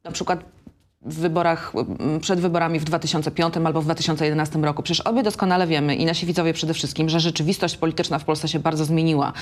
na 0.03 0.11
przykład 0.11 0.52
w 1.05 1.19
wyborach, 1.19 1.71
m, 1.99 2.19
przed 2.19 2.39
wyborami 2.39 2.79
w 2.79 2.83
2005 2.83 3.53
albo 3.65 3.81
w 3.81 3.85
2011 3.85 4.59
roku. 4.59 4.83
Przecież 4.83 5.01
obie 5.01 5.23
doskonale 5.23 5.67
wiemy 5.67 5.95
i 5.95 6.05
nasi 6.05 6.25
widzowie 6.25 6.53
przede 6.53 6.73
wszystkim, 6.73 7.09
że 7.09 7.19
rzeczywistość 7.19 7.77
polityczna 7.77 8.19
w 8.19 8.23
Polsce 8.23 8.47
się 8.47 8.59
bardzo 8.59 8.85
zmieniła 8.85 9.33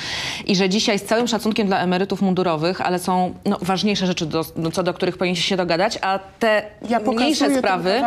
i 0.48 0.56
że 0.56 0.70
dzisiaj 0.70 1.00
z 1.00 1.04
całym 1.04 1.28
szacunkiem 1.28 1.68
dla 1.68 1.80
emerytów 1.80 2.22
mundurowych, 2.22 2.82
ale 2.82 3.00
są 3.00 3.34
no, 3.46 3.58
ważniejsze 3.62 4.08
rzeczy, 4.08 4.26
do, 4.26 4.46
no, 4.56 4.72
co 4.72 4.84
do 4.84 4.94
których 4.94 5.18
powinniście 5.18 5.46
się 5.50 5.58
dogadać, 5.58 6.00
a 6.02 6.20
te 6.40 6.64
Ja 6.90 7.00
mniejsze 7.00 7.58
sprawy, 7.58 8.02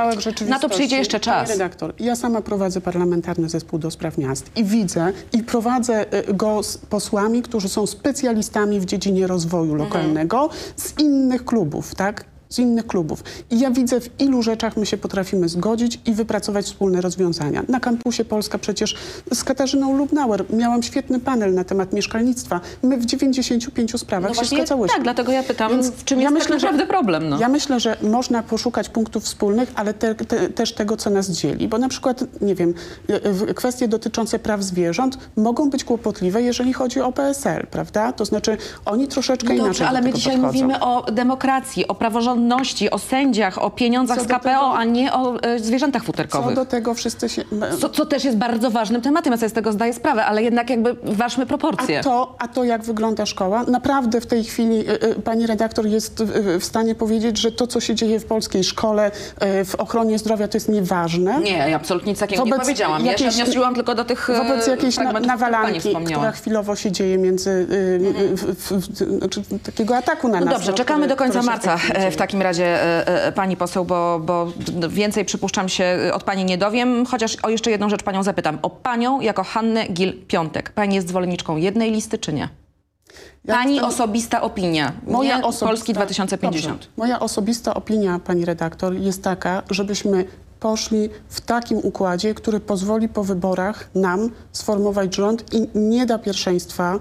na 0.48 0.58
to 0.58 0.68
przyjdzie 0.68 0.96
jeszcze 0.96 1.20
Pani 1.20 1.24
czas. 1.24 1.48
redaktor, 1.50 1.94
ja 2.00 2.16
sama 2.16 2.42
prowadzę 2.42 2.80
parlamentarny 2.80 3.48
zespół 3.48 3.78
do 3.78 3.90
spraw 3.90 4.18
miast 4.18 4.50
i 4.56 4.64
widzę 4.64 5.12
i 5.32 5.42
prowadzę 5.42 6.14
y, 6.28 6.34
go 6.34 6.62
z 6.62 6.78
posłami, 6.78 7.42
którzy 7.42 7.68
są 7.68 7.86
specjalistami 7.86 8.80
w 8.80 8.84
dziedzinie 8.84 9.26
rozwoju 9.26 9.72
Mhm. 9.72 9.78
lokalnego 9.88 10.48
z 10.76 11.00
innych 11.00 11.44
klubów, 11.44 11.94
tak? 11.94 12.24
Z 12.48 12.58
innych 12.58 12.86
klubów. 12.86 13.24
I 13.50 13.58
ja 13.60 13.70
widzę, 13.70 14.00
w 14.00 14.20
ilu 14.20 14.42
rzeczach 14.42 14.76
my 14.76 14.86
się 14.86 14.96
potrafimy 14.96 15.48
zgodzić 15.48 16.00
i 16.06 16.12
wypracować 16.12 16.64
wspólne 16.66 17.00
rozwiązania. 17.00 17.62
Na 17.68 17.80
kampusie 17.80 18.24
Polska 18.24 18.58
przecież 18.58 18.94
z 19.34 19.44
Katarzyną 19.44 19.96
Lubnauer 19.98 20.44
miałam 20.52 20.82
świetny 20.82 21.20
panel 21.20 21.54
na 21.54 21.64
temat 21.64 21.92
mieszkalnictwa. 21.92 22.60
My 22.82 22.96
w 22.96 23.04
95 23.06 24.00
sprawach 24.00 24.32
No 24.36 24.44
się 24.44 24.56
zgadzałyśmy. 24.56 24.94
tak, 24.94 25.02
dlatego 25.04 25.32
ja 25.32 25.42
pytam, 25.42 25.70
Więc 25.72 25.90
w 25.90 26.04
czym 26.04 26.18
ja 26.20 26.22
jest 26.24 26.34
myślę, 26.34 26.50
tak 26.50 26.60
że- 26.60 26.66
naprawdę 26.66 26.86
problem. 26.86 27.28
No. 27.28 27.38
Ja 27.38 27.48
myślę, 27.48 27.80
że 27.80 27.96
można 28.02 28.42
poszukać 28.42 28.88
punktów 28.88 29.24
wspólnych, 29.24 29.72
ale 29.74 29.94
te, 29.94 30.14
te, 30.14 30.48
też 30.48 30.72
tego, 30.72 30.96
co 30.96 31.10
nas 31.10 31.30
dzieli. 31.30 31.68
Bo 31.68 31.78
na 31.78 31.88
przykład, 31.88 32.24
nie 32.40 32.54
wiem, 32.54 32.74
kwestie 33.54 33.88
dotyczące 33.88 34.38
praw 34.38 34.62
zwierząt 34.62 35.18
mogą 35.36 35.70
być 35.70 35.84
kłopotliwe, 35.84 36.42
jeżeli 36.42 36.72
chodzi 36.72 37.00
o 37.00 37.12
PSL, 37.12 37.66
prawda? 37.70 38.12
To 38.12 38.24
znaczy 38.24 38.56
oni 38.84 39.08
troszeczkę 39.08 39.48
No 39.48 39.54
inaczej 39.54 39.68
dobrze, 39.68 39.84
do 39.84 39.88
ale 39.88 40.02
my 40.02 40.12
dzisiaj 40.12 40.32
podchodzą. 40.36 40.52
mówimy 40.52 40.80
o 40.80 41.12
demokracji, 41.12 41.88
o 41.88 41.94
praworządności, 41.94 42.43
o 42.90 42.98
sędziach, 42.98 43.58
o 43.58 43.70
pieniądzach 43.70 44.18
Co 44.18 44.24
z 44.24 44.26
KPO, 44.26 44.38
tego- 44.40 44.74
a 44.76 44.84
nie 44.84 45.12
o 45.12 45.42
e, 45.42 45.58
zwierzętach 45.58 46.02
Co 46.02 46.06
futerkowych. 46.06 46.54
do 46.56 46.64
tego 46.64 46.94
wszyscy 46.94 47.28
się... 47.28 47.44
Co, 47.80 47.88
co 47.88 48.06
też 48.06 48.24
jest 48.24 48.36
bardzo 48.36 48.70
ważnym 48.70 49.02
tematem, 49.02 49.30
ja 49.32 49.36
sobie 49.36 49.48
z 49.48 49.52
tego 49.52 49.72
zdaję 49.72 49.92
sprawę, 49.92 50.24
ale 50.24 50.42
jednak 50.42 50.70
jakby 50.70 50.96
ważmy 51.02 51.46
proporcje. 51.46 52.00
A 52.00 52.02
to, 52.02 52.34
a 52.38 52.48
to, 52.48 52.64
jak 52.64 52.82
wygląda 52.82 53.26
szkoła, 53.26 53.64
naprawdę 53.68 54.20
w 54.20 54.26
tej 54.26 54.44
chwili 54.44 54.90
y, 54.90 55.04
y, 55.04 55.14
pani 55.14 55.46
redaktor 55.46 55.86
jest 55.86 56.20
y, 56.20 56.60
w 56.60 56.64
stanie 56.64 56.94
powiedzieć, 56.94 57.38
że 57.38 57.52
to, 57.52 57.66
co 57.66 57.80
się 57.80 57.94
dzieje 57.94 58.20
w 58.20 58.24
polskiej 58.24 58.64
szkole, 58.64 59.10
y, 59.60 59.64
w 59.64 59.74
ochronie 59.74 60.18
zdrowia, 60.18 60.48
to 60.48 60.56
jest 60.56 60.68
nieważne. 60.68 61.40
Nie, 61.40 61.50
ja 61.52 61.76
absolutnie 61.76 62.12
nic 62.12 62.20
takiego 62.20 62.44
nie 62.44 62.50
Wobec 62.50 62.64
powiedziałam. 62.66 63.06
Ja 63.06 63.18
się 63.18 63.44
tylko 63.74 63.94
do 63.94 64.04
tych 64.04 64.30
e, 64.30 64.34
Wobec 64.34 64.66
jakiejś 64.66 64.96
na, 64.96 65.12
nawalanki, 65.12 65.94
która 66.06 66.32
chwilowo 66.32 66.76
się 66.76 66.92
dzieje 66.92 67.18
między... 67.18 67.50
Y, 67.50 68.36
w, 68.36 68.42
w, 68.42 68.72
w, 68.72 69.18
znaczy, 69.18 69.42
takiego 69.62 69.96
ataku 69.96 70.28
na 70.28 70.38
No 70.40 70.44
nas. 70.46 70.54
dobrze, 70.54 70.70
no, 70.70 70.76
czekamy 70.76 70.98
który- 71.06 71.08
do 71.08 71.16
końca 71.16 71.42
marca 71.42 71.78
e, 71.94 72.10
w 72.10 72.16
takim 72.16 72.23
razie 72.32 72.64
e, 72.64 73.26
e, 73.26 73.32
pani 73.32 73.56
poseł, 73.56 73.84
bo, 73.84 74.20
bo 74.24 74.52
więcej 74.88 75.24
przypuszczam 75.24 75.68
się 75.68 75.84
e, 75.84 76.14
od 76.14 76.24
pani 76.24 76.44
nie 76.44 76.58
dowiem, 76.58 77.06
chociaż 77.06 77.36
o 77.42 77.48
jeszcze 77.48 77.70
jedną 77.70 77.88
rzecz 77.88 78.02
panią 78.02 78.22
zapytam. 78.22 78.58
O 78.62 78.70
panią 78.70 79.20
jako 79.20 79.44
Hannę 79.44 79.86
Gil-Piątek. 79.86 80.70
Pani 80.74 80.94
jest 80.94 81.08
zwolenniczką 81.08 81.56
jednej 81.56 81.90
listy 81.90 82.18
czy 82.18 82.32
nie? 82.32 82.48
Ja 83.44 83.54
Pani 83.54 83.74
jestem- 83.74 83.88
osobista 83.88 84.42
opinia, 84.42 84.92
Moja 85.06 85.36
nie 85.36 85.44
osobista, 85.44 85.66
Polski 85.66 85.92
2050. 85.92 86.74
Dobrze. 86.74 86.88
Moja 86.96 87.20
osobista 87.20 87.74
opinia, 87.74 88.20
pani 88.24 88.44
redaktor, 88.44 88.94
jest 88.94 89.22
taka, 89.22 89.62
żebyśmy 89.70 90.24
poszli 90.60 91.08
w 91.28 91.40
takim 91.40 91.78
układzie, 91.78 92.34
który 92.34 92.60
pozwoli 92.60 93.08
po 93.08 93.24
wyborach 93.24 93.88
nam 93.94 94.30
sformować 94.52 95.14
rząd 95.16 95.54
i 95.54 95.68
nie 95.74 96.06
da 96.06 96.18
pierwszeństwa 96.18 96.98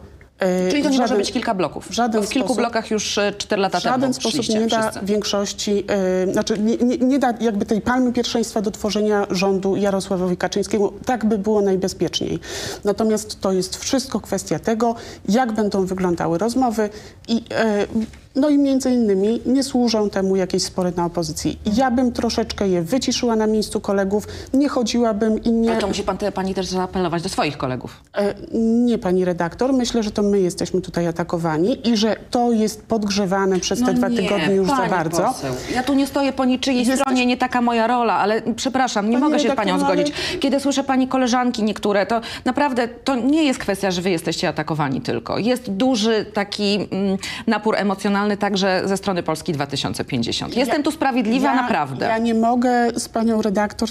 Czyli 0.70 0.84
to 0.84 0.90
nie 0.90 0.96
w 0.98 1.00
może 1.00 1.08
żaden- 1.08 1.18
być 1.18 1.32
kilka 1.32 1.54
bloków. 1.54 1.88
w 1.90 1.92
żaden 1.94 2.22
Bo 2.22 2.28
w 2.28 2.30
kilku 2.30 2.48
sposób- 2.48 2.62
blokach 2.62 2.92
już 2.92 3.20
4 3.38 3.62
lata 3.62 3.80
w 3.80 3.84
żaden 3.84 4.02
temu 4.02 4.14
sposób 4.14 4.50
nie 4.50 4.68
da 4.68 4.82
wszyscy. 4.90 5.06
większości, 5.06 5.84
e, 6.28 6.32
znaczy 6.34 6.58
nie, 6.60 6.78
nie, 6.78 6.98
nie 6.98 7.20
da 7.20 7.34
jakby 7.42 7.66
tej 7.66 7.82
palmy 7.82 8.14
pierwszeństwa 8.14 8.62
do 8.62 8.72
tworzenia 8.72 9.28
rządu 9.30 9.76
Jarosławowi 9.76 10.38
Kaczyńskiemu. 10.38 10.92
Tak 11.06 11.26
by 11.26 11.38
było 11.38 11.62
najbezpieczniej. 11.62 12.40
Natomiast 12.84 13.42
to 13.42 13.52
jest 13.54 13.78
wszystko 13.78 14.20
kwestia 14.20 14.60
tego, 14.60 14.96
jak 15.30 15.52
będą 15.52 15.86
wyglądały 15.86 16.38
rozmowy 16.38 16.90
i 17.28 17.44
e, 17.52 17.88
no 18.36 18.50
i 18.50 18.58
między 18.58 18.92
innymi 18.92 19.42
nie 19.46 19.64
służą 19.64 20.10
temu 20.10 20.36
jakieś 20.36 20.64
spory 20.64 20.92
na 20.98 21.06
opozycji. 21.06 21.60
Ja 21.78 21.92
bym 21.92 22.12
troszeczkę 22.12 22.68
je 22.68 22.82
wyciszyła 22.82 23.36
na 23.36 23.48
miejscu 23.48 23.80
kolegów, 23.82 24.28
nie 24.54 24.70
chodziłabym 24.70 25.44
i 25.44 25.52
nie... 25.52 25.72
Ale 25.72 25.80
to 25.82 25.88
musi 25.88 26.04
pan, 26.04 26.18
pani 26.34 26.54
też 26.54 26.66
zaapelować 26.66 27.24
do 27.24 27.30
swoich 27.30 27.58
kolegów. 27.58 28.02
E, 28.18 28.34
Nie, 28.58 28.98
pani 28.98 29.26
redaktor. 29.26 29.74
Myślę, 29.74 30.04
że 30.04 30.12
to 30.12 30.22
my 30.24 30.40
jesteśmy 30.40 30.82
tutaj 30.82 31.08
atakowani 31.08 31.90
i 31.90 31.98
że 31.98 32.16
to 32.32 32.52
jest 32.52 32.84
podgrzewane 32.86 33.60
przez 33.60 33.80
te 33.84 33.94
dwa 33.94 34.10
No 34.10 34.16
nie, 34.16 34.22
tygodnie 34.30 34.56
już 34.56 34.68
za 34.68 34.88
bardzo. 34.90 35.24
Poseł. 35.24 35.54
Ja 35.76 35.84
tu 35.84 35.94
nie 35.94 36.08
stoję 36.08 36.34
po 36.34 36.46
niczyjej 36.46 36.80
Jesteś- 36.86 37.00
stronie, 37.00 37.26
nie 37.26 37.38
taka 37.38 37.62
moja 37.62 37.88
rola, 37.88 38.14
ale 38.14 38.42
przepraszam, 38.56 39.10
nie 39.10 39.14
Pani 39.20 39.24
mogę 39.24 39.40
się 39.40 39.50
z 39.52 39.56
panią 39.56 39.78
no 39.78 39.86
ale- 39.86 39.96
zgodzić. 39.96 40.16
Kiedy 40.40 40.60
słyszę 40.60 40.84
pani 40.84 41.08
koleżanki 41.08 41.64
niektóre, 41.64 42.06
to 42.06 42.22
naprawdę 42.46 42.88
to 42.88 43.16
nie 43.16 43.44
jest 43.44 43.60
kwestia, 43.60 43.92
że 43.92 44.02
wy 44.02 44.10
jesteście 44.10 44.48
atakowani 44.50 45.02
tylko. 45.02 45.38
Jest 45.38 45.72
duży 45.72 46.26
taki 46.34 46.76
mm, 46.92 47.18
napór 47.48 47.76
emocjonalny 47.78 48.23
także 48.40 48.82
ze 48.86 48.98
strony 48.98 49.24
Polski 49.24 49.54
2050. 49.54 50.58
Jestem 50.58 50.84
tu 50.84 50.92
sprawiedliwa 50.92 51.48
ja, 51.48 51.56
naprawdę. 51.56 52.06
Ja 52.06 52.18
nie 52.18 52.34
mogę 52.34 52.88
z 52.96 53.10
panią 53.10 53.42
redaktor 53.42 53.90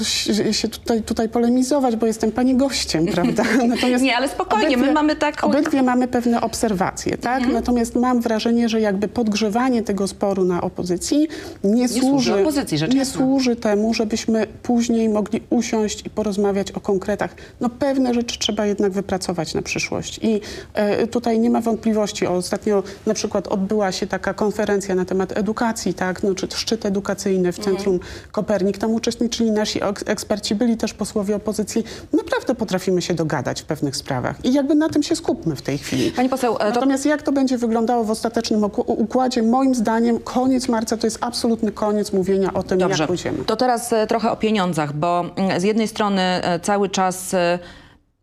się 0.53 0.69
tutaj, 0.69 1.03
tutaj 1.03 1.29
polemizować, 1.29 1.97
bo 1.97 2.07
jestem 2.07 2.33
pani 2.33 2.55
gościem, 2.55 3.07
prawda? 3.07 3.45
Natomiast 3.69 4.05
Nie, 4.05 4.17
ale 4.17 4.29
spokojnie, 4.29 4.77
my 4.77 4.93
mamy 4.93 5.17
taką- 5.17 5.47
Obydwie 5.47 5.83
mamy 5.83 6.09
pewne 6.09 6.41
obserwacje, 6.41 7.19
tak? 7.19 7.37
Mhm. 7.37 7.55
Natomiast 7.55 7.97
mam 7.97 8.21
wrażenie, 8.21 8.69
że 8.69 8.81
jakby 8.81 9.09
podgrzewanie 9.09 9.83
tego 9.83 10.09
sporu 10.09 10.45
na 10.45 10.61
opozycji 10.61 11.29
nie, 11.65 11.89
służy 11.89 12.41
opozycji, 12.41 12.79
nie 12.91 12.99
jasna. 12.99 13.15
służy 13.15 13.57
temu, 13.57 13.95
żebyśmy 13.95 14.47
później 14.63 15.09
mogli 15.09 15.43
usiąść 15.51 16.07
i 16.07 16.11
porozmawiać 16.11 16.73
o 16.73 16.81
konkretach. 16.81 17.35
No 17.61 17.69
pewne 17.69 18.15
rzeczy 18.15 18.39
trzeba 18.39 18.67
jednak 18.67 18.93
wypracować 18.93 19.55
na 19.55 19.63
przyszłość 19.63 20.21
i 20.23 20.41
e, 20.75 21.07
tutaj 21.07 21.39
nie 21.39 21.51
ma 21.51 21.61
wątpliwości. 21.61 22.27
Ostatnio 22.27 22.83
na 23.07 23.15
przykład 23.15 23.49
odbyła 23.49 23.93
się 23.93 24.07
taka 24.23 24.35
konferencja 24.35 24.95
na 24.95 25.05
temat 25.05 25.39
edukacji, 25.39 25.95
tak? 25.95 26.23
No, 26.23 26.35
czy 26.35 26.47
szczyt 26.55 26.87
edukacyjny 26.87 27.53
w. 27.53 27.59
Centrum 27.59 28.01
Kopernik. 28.33 28.79
Tam 28.79 28.91
uczestniczyli 28.91 29.51
nasi 29.51 29.81
eks- 29.83 30.03
eksperci, 30.07 30.55
byli 30.55 30.77
też 30.77 30.95
posłowie 30.95 31.37
opozycji. 31.37 31.85
Naprawdę 32.13 32.55
potrafimy 32.55 33.03
się 33.03 33.15
dogadać 33.15 33.63
w 33.63 33.65
pewnych 33.65 33.97
sprawach 33.97 34.45
i 34.45 34.53
jakby 34.53 34.75
na 34.75 34.89
tym 34.89 35.03
się 35.03 35.17
skupmy 35.17 35.57
w 35.57 35.63
tej 35.63 35.79
chwili. 35.79 36.11
Pani 36.11 36.29
poseł, 36.29 36.55
e, 36.55 36.59
to 36.59 36.65
Natomiast 36.65 37.07
jak 37.07 37.23
to 37.23 37.33
będzie 37.33 37.59
wyglądało 37.59 38.05
w 38.05 38.11
ostatecznym 38.11 38.65
układzie, 38.87 39.43
moim 39.43 39.75
zdaniem 39.75 40.19
koniec 40.19 40.69
marca 40.69 40.97
to 40.97 41.07
jest 41.07 41.19
absolutny 41.21 41.73
koniec 41.73 42.13
mówienia 42.13 42.53
o 42.53 42.63
tym, 42.63 42.79
Dobrze, 42.79 43.03
jak 43.03 43.09
pójdziemy. 43.09 43.45
to 43.45 43.57
teraz 43.57 43.93
e, 43.93 44.07
trochę 44.07 44.31
o 44.31 44.37
pieniądzach, 44.37 44.93
bo 44.93 45.25
mm, 45.37 45.61
z 45.61 45.63
jednej 45.63 45.89
strony 45.89 46.23
e, 46.23 46.61
cały 46.61 46.89
czas 46.89 47.35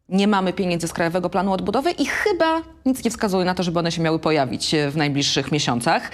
nie 0.09 0.27
mamy 0.27 0.53
pieniędzy 0.53 0.87
z 0.87 0.93
Krajowego 0.93 1.29
Planu 1.29 1.53
Odbudowy 1.53 1.91
i 1.91 2.05
chyba 2.05 2.61
nic 2.85 3.03
nie 3.03 3.11
wskazuje 3.11 3.45
na 3.45 3.55
to, 3.55 3.63
żeby 3.63 3.79
one 3.79 3.91
się 3.91 4.01
miały 4.01 4.19
pojawić 4.19 4.73
e, 4.73 4.91
w 4.91 4.97
najbliższych 4.97 5.51
miesiącach. 5.51 6.11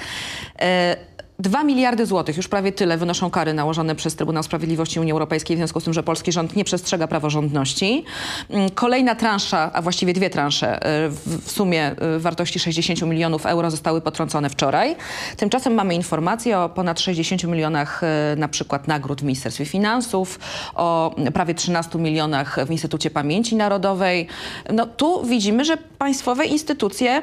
E, 1.39 1.43
2 1.43 1.63
miliardy 1.63 2.05
złotych, 2.05 2.37
już 2.37 2.47
prawie 2.47 2.71
tyle 2.71 2.97
wynoszą 2.97 3.29
kary 3.29 3.53
nałożone 3.53 3.95
przez 3.95 4.15
Trybunał 4.15 4.43
Sprawiedliwości 4.43 4.99
Unii 4.99 5.11
Europejskiej 5.11 5.57
w 5.57 5.59
związku 5.59 5.79
z 5.79 5.83
tym, 5.83 5.93
że 5.93 6.03
polski 6.03 6.31
rząd 6.31 6.55
nie 6.55 6.63
przestrzega 6.63 7.07
praworządności. 7.07 8.05
Mm, 8.49 8.69
Kolejna 8.69 9.15
transza, 9.15 9.71
a 9.73 9.81
właściwie 9.81 10.13
dwie 10.13 10.29
transze 10.29 10.85
e, 10.85 11.09
w 11.25 11.51
sumie 11.51 11.85
e, 11.85 12.19
wartości 12.19 12.59
60 12.59 13.01
milionów 13.01 13.45
euro 13.45 13.71
zostały 13.71 14.01
potrącone 14.01 14.49
wczoraj. 14.49 14.95
Tymczasem 15.37 15.73
mamy 15.73 15.95
informacje 15.95 16.59
o 16.59 16.69
ponad 16.69 16.99
60 16.99 17.43
milionach 17.43 18.03
e, 18.03 18.35
na 18.37 18.47
przykład 18.47 18.87
nagród 18.87 19.21
w 19.21 19.23
Ministerstwie 19.23 19.65
Finansów, 19.65 20.39
o 20.75 21.15
prawie 21.33 21.53
13 21.53 21.99
milionach 21.99 22.65
w 22.65 22.71
Instytucie 22.71 23.09
Pamięci 23.09 23.55
Narodowej. 23.55 24.27
No 24.73 24.85
tu 24.85 25.25
widzimy, 25.25 25.65
że 25.65 25.77
państwowe 25.77 26.45
instytucje 26.45 27.21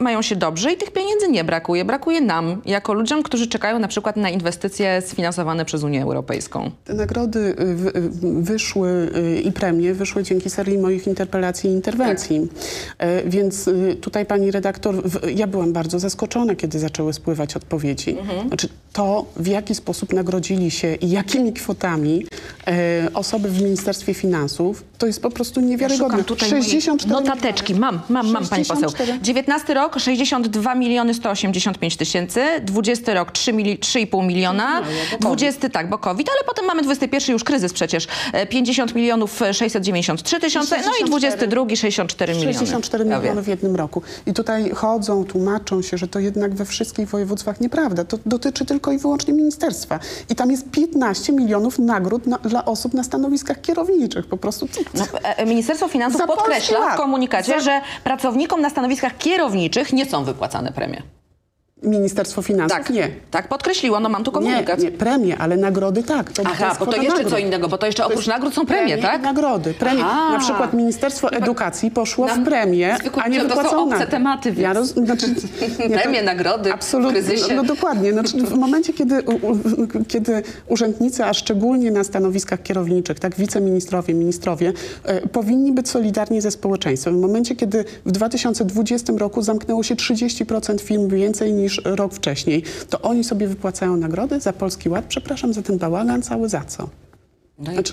mają 0.00 0.22
się 0.22 0.36
dobrze 0.36 0.72
i 0.72 0.76
tych 0.76 0.90
pieniędzy 0.90 1.28
nie 1.28 1.44
brakuje. 1.44 1.84
Brakuje 1.84 2.20
nam, 2.20 2.62
jako 2.64 2.94
ludziom, 2.94 3.22
którzy 3.22 3.46
czekają 3.46 3.78
na 3.78 3.88
przykład 3.88 4.16
na 4.16 4.30
inwestycje 4.30 5.02
sfinansowane 5.06 5.64
przez 5.64 5.82
Unię 5.82 6.02
Europejską. 6.02 6.70
Te 6.84 6.94
nagrody 6.94 7.38
y, 7.38 7.98
y, 7.98 8.10
wyszły 8.42 9.10
y, 9.16 9.40
i 9.40 9.52
premie 9.52 9.94
wyszły 9.94 10.22
dzięki 10.22 10.50
serii 10.50 10.78
moich 10.78 11.06
interpelacji 11.06 11.70
i 11.70 11.72
interwencji. 11.72 12.48
E, 12.98 13.28
Więc 13.28 13.70
tutaj 14.00 14.26
pani 14.26 14.50
redaktor, 14.50 14.94
ja 15.34 15.46
byłam 15.46 15.72
bardzo 15.72 15.98
zaskoczona, 15.98 16.54
kiedy 16.54 16.78
zaczęły 16.78 17.12
spływać 17.12 17.56
odpowiedzi. 17.56 18.16
Znaczy 18.48 18.68
to, 18.92 19.24
w 19.36 19.46
jaki 19.46 19.74
sposób 19.74 20.12
nagrodzili 20.12 20.70
się 20.70 20.94
i 20.94 21.10
jakimi 21.10 21.52
kwotami 21.52 22.26
e, 22.66 23.08
osoby 23.14 23.48
w 23.48 23.62
Ministerstwie 23.62 24.14
Finansów, 24.14 24.84
to 24.98 25.06
jest 25.06 25.22
po 25.22 25.30
prostu 25.30 25.60
niewiarygodne. 25.60 26.18
Szukam 26.18 26.24
tutaj 26.24 26.50
mojej 26.50 26.64
64 26.64 27.12
notateczki. 27.12 27.74
Mam, 27.74 28.00
mam, 28.08 28.30
mam, 28.30 28.46
pani 28.46 28.64
poseł. 28.64 28.90
64. 28.90 29.18
19 29.34 29.74
rok 29.74 29.98
62 29.98 30.74
miliony 30.74 31.14
185 31.14 31.96
tysięcy, 31.96 32.40
20 32.62 33.14
rok 33.14 33.32
3 33.32 33.52
mili, 33.52 33.78
3,5 33.78 34.26
miliona, 34.26 34.82
20 35.20 35.68
tak, 35.68 35.88
bo 35.88 35.98
COVID, 35.98 36.28
ale 36.28 36.44
potem 36.46 36.64
mamy 36.64 36.82
21 36.82 37.32
już 37.32 37.44
kryzys 37.44 37.72
przecież, 37.72 38.06
e, 38.32 38.46
50 38.46 38.94
milionów 38.94 39.42
e, 39.42 39.54
693 39.54 40.40
tysiące, 40.40 40.76
no 40.80 40.92
i 41.00 41.04
22 41.04 41.76
64 41.76 42.34
miliony. 42.34 42.52
64 42.52 43.04
Ja 43.04 43.18
miliony 43.18 43.42
w 43.42 43.48
jednym 43.48 43.76
roku. 43.76 44.02
I 44.26 44.32
tutaj 44.32 44.70
chodzą, 44.70 45.24
tłumaczą 45.24 45.82
się, 45.82 45.98
że 45.98 46.08
to 46.08 46.18
jednak 46.18 46.54
we 46.54 46.64
wszystkich 46.64 47.08
województwach 47.08 47.60
nieprawda. 47.60 48.04
To 48.04 48.18
dotyczy 48.26 48.64
tylko 48.64 48.92
i 48.92 48.98
wyłącznie 48.98 49.34
ministerstwa. 49.34 49.98
I 50.30 50.34
tam 50.34 50.50
jest 50.50 50.70
15 50.70 51.32
milionów 51.32 51.78
nagród 51.78 52.26
na, 52.26 52.38
dla 52.38 52.64
osób 52.64 52.94
na 52.94 53.02
stanowiskach 53.02 53.60
kierowniczych. 53.60 54.26
Po 54.26 54.36
prostu. 54.36 54.68
No, 54.94 55.04
e, 55.24 55.38
e, 55.38 55.46
Ministerstwo 55.46 55.88
Finansów 55.88 56.20
Za 56.20 56.26
podkreśla 56.26 56.94
w 56.94 56.96
komunikacie, 56.96 57.52
Za- 57.52 57.60
że 57.60 57.80
pracownikom 58.04 58.60
na 58.60 58.70
stanowiskach 58.70 59.18
kierowniczych 59.24 59.92
nie 59.92 60.06
są 60.06 60.24
wypłacane 60.24 60.72
premie. 60.72 61.02
Ministerstwo 61.84 62.42
Finansów 62.42 62.78
Tak, 62.78 62.90
nie. 62.90 63.08
tak 63.30 63.48
podkreśliło, 63.48 64.00
no 64.00 64.08
mam 64.08 64.24
tu 64.24 64.30
Nie, 64.30 64.34
komunikat. 64.34 64.80
nie, 64.80 64.90
premie, 64.92 65.38
ale 65.38 65.56
nagrody 65.56 66.02
tak. 66.02 66.32
To, 66.32 66.42
Aha, 66.46 66.66
jest 66.68 66.78
bo 66.80 66.86
to 66.86 66.96
jeszcze 66.96 67.08
nagród. 67.12 67.30
co 67.32 67.38
innego, 67.38 67.68
bo 67.68 67.78
to 67.78 67.86
jeszcze 67.86 68.02
To 68.02 68.06
oprócz 68.06 68.18
jest 68.20 68.28
nagród 68.28 68.54
są 68.54 68.66
premie, 68.66 68.98
tak? 68.98 69.20
i 69.20 69.22
nagrody. 69.22 69.74
Premie. 69.74 70.02
Aha. 70.04 70.32
Na 70.32 70.38
przykład 70.38 70.72
Ministerstwo 70.74 71.32
Edukacji 71.32 71.90
poszło 71.90 72.28
w 72.28 72.44
premię, 72.44 72.96
a 73.22 73.28
nie 73.28 73.40
to 73.40 73.48
są 73.48 73.48
wypłacono 73.56 73.82
obce 73.94 74.06
tematy, 74.06 74.48
więc- 74.52 74.60
Ja 74.62 74.72
roz, 74.72 74.86
znaczy, 74.86 75.26
nie, 75.88 75.96
to- 75.96 76.02
Premie, 76.02 76.22
nagrody 76.22 76.72
Absolutnie. 76.72 77.22
kryzysie. 77.22 77.44
No, 77.54 77.62
no 77.62 77.68
dokładnie. 77.68 78.12
Znaczy, 78.12 78.36
w 78.38 78.54
momencie, 78.54 78.92
kiedy, 78.92 79.22
u, 79.22 79.38
kiedy 80.08 80.42
urzędnicy, 80.68 81.24
a 81.24 81.34
szczególnie 81.34 81.90
na 81.90 82.04
stanowiskach 82.04 82.62
kierowniczych, 82.62 83.18
tak, 83.20 83.36
wiceministrowie, 83.36 84.14
ministrowie, 84.14 84.72
e, 85.04 85.28
powinni 85.28 85.72
być 85.72 85.88
solidarni 85.88 86.40
ze 86.40 86.50
społeczeństwem. 86.50 87.18
W 87.18 87.20
momencie, 87.20 87.56
kiedy 87.56 87.84
w 88.06 88.12
2020 88.12 89.12
roku 89.18 89.42
zamknęło 89.42 89.82
się 89.82 89.96
30% 89.96 90.80
firm 90.80 91.08
więcej 91.08 91.52
niż 91.52 91.73
rok 91.84 92.14
wcześniej, 92.14 92.62
to 92.90 93.00
oni 93.00 93.24
sobie 93.24 93.48
wypłacają 93.48 93.96
nagrody 93.96 94.40
za 94.40 94.52
Polski 94.52 94.88
Ład. 94.88 95.04
Przepraszam 95.04 95.52
za 95.52 95.62
ten 95.62 95.78
bałagan 95.78 96.22
cały 96.22 96.48
za 96.48 96.64
co? 96.64 96.88
No 97.58 97.72
Znaczy, 97.72 97.92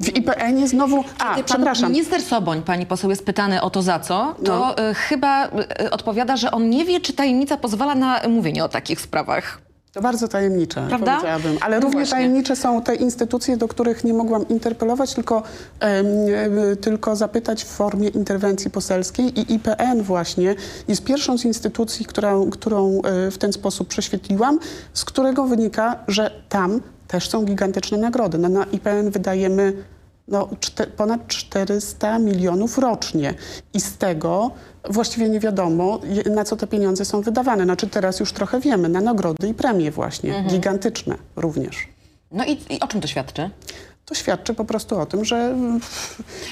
w 0.00 0.16
IPN-ie 0.16 0.68
znowu... 0.68 1.04
A, 1.18 1.34
Kiedy 1.34 1.44
przepraszam. 1.44 1.92
minister 1.92 2.22
Soboń, 2.22 2.62
pani 2.62 2.86
poseł, 2.86 3.10
jest 3.10 3.24
pytany 3.24 3.62
o 3.62 3.70
to 3.70 3.82
za 3.82 4.00
co, 4.00 4.34
to 4.44 4.78
e, 4.78 4.94
chyba 4.94 5.46
e, 5.48 5.90
odpowiada, 5.90 6.36
że 6.36 6.50
on 6.50 6.70
nie 6.70 6.84
wie, 6.84 7.00
czy 7.00 7.12
tajemnica 7.12 7.56
pozwala 7.56 7.94
na 7.94 8.20
mówienie 8.28 8.64
o 8.64 8.68
takich 8.68 9.00
sprawach. 9.00 9.65
To 9.96 10.02
bardzo 10.02 10.28
tajemnicze, 10.28 10.86
Prawda? 10.88 11.16
powiedziałabym. 11.16 11.58
Ale 11.60 11.76
No 11.76 11.82
równie 11.82 11.98
właśnie. 12.00 12.16
tajemnicze 12.16 12.56
są 12.56 12.82
te 12.82 12.94
instytucje, 12.94 13.56
do 13.56 13.68
których 13.68 14.04
nie 14.04 14.12
mogłam 14.14 14.48
interpelować, 14.48 15.14
tylko, 15.14 15.42
e, 15.80 16.76
tylko 16.76 17.16
zapytać 17.16 17.64
w 17.64 17.66
formie 17.66 18.08
interwencji 18.08 18.70
poselskiej. 18.70 19.40
I 19.40 19.54
IPN 19.54 20.02
właśnie 20.02 20.54
jest 20.88 21.04
pierwszą 21.04 21.38
z 21.38 21.44
instytucji, 21.44 22.06
którą, 22.06 22.50
którą 22.50 23.00
e, 23.02 23.30
w 23.30 23.38
ten 23.38 23.52
sposób 23.52 23.88
prześwietliłam, 23.88 24.58
z 24.94 25.04
którego 25.04 25.44
wynika, 25.44 25.96
że 26.08 26.30
tam 26.48 26.80
też 27.08 27.28
są 27.28 27.44
gigantyczne 27.44 27.98
nagrody. 27.98 28.38
No, 28.38 28.48
na 28.48 28.64
IPN 28.64 29.10
wydajemy 29.10 29.72
no, 30.28 30.48
czte, 30.60 30.86
ponad 30.86 31.26
400 31.26 32.18
milionów 32.18 32.78
rocznie. 32.78 33.34
I 33.74 33.80
z 33.80 33.98
tego 33.98 34.50
właściwie 34.90 35.28
nie 35.28 35.40
wiadomo, 35.40 36.00
na 36.30 36.44
co 36.44 36.56
te 36.56 36.66
pieniądze 36.66 37.04
są 37.04 37.20
wydawane. 37.20 37.64
Znaczy 37.64 37.86
teraz 37.86 38.20
już 38.20 38.32
trochę 38.32 38.60
wiemy, 38.60 38.88
na 38.88 39.00
nagrody 39.00 39.48
i 39.48 39.54
premie 39.54 39.90
właśnie, 39.90 40.44
gigantyczne 40.48 41.16
również. 41.36 41.88
No 42.32 42.44
i, 42.44 42.58
i 42.70 42.80
o 42.80 42.86
czym 42.86 43.00
to 43.00 43.06
świadczy? 43.08 43.50
To 44.06 44.14
świadczy 44.14 44.54
po 44.54 44.64
prostu 44.64 44.98
o 45.00 45.06
tym, 45.06 45.24
że 45.24 45.56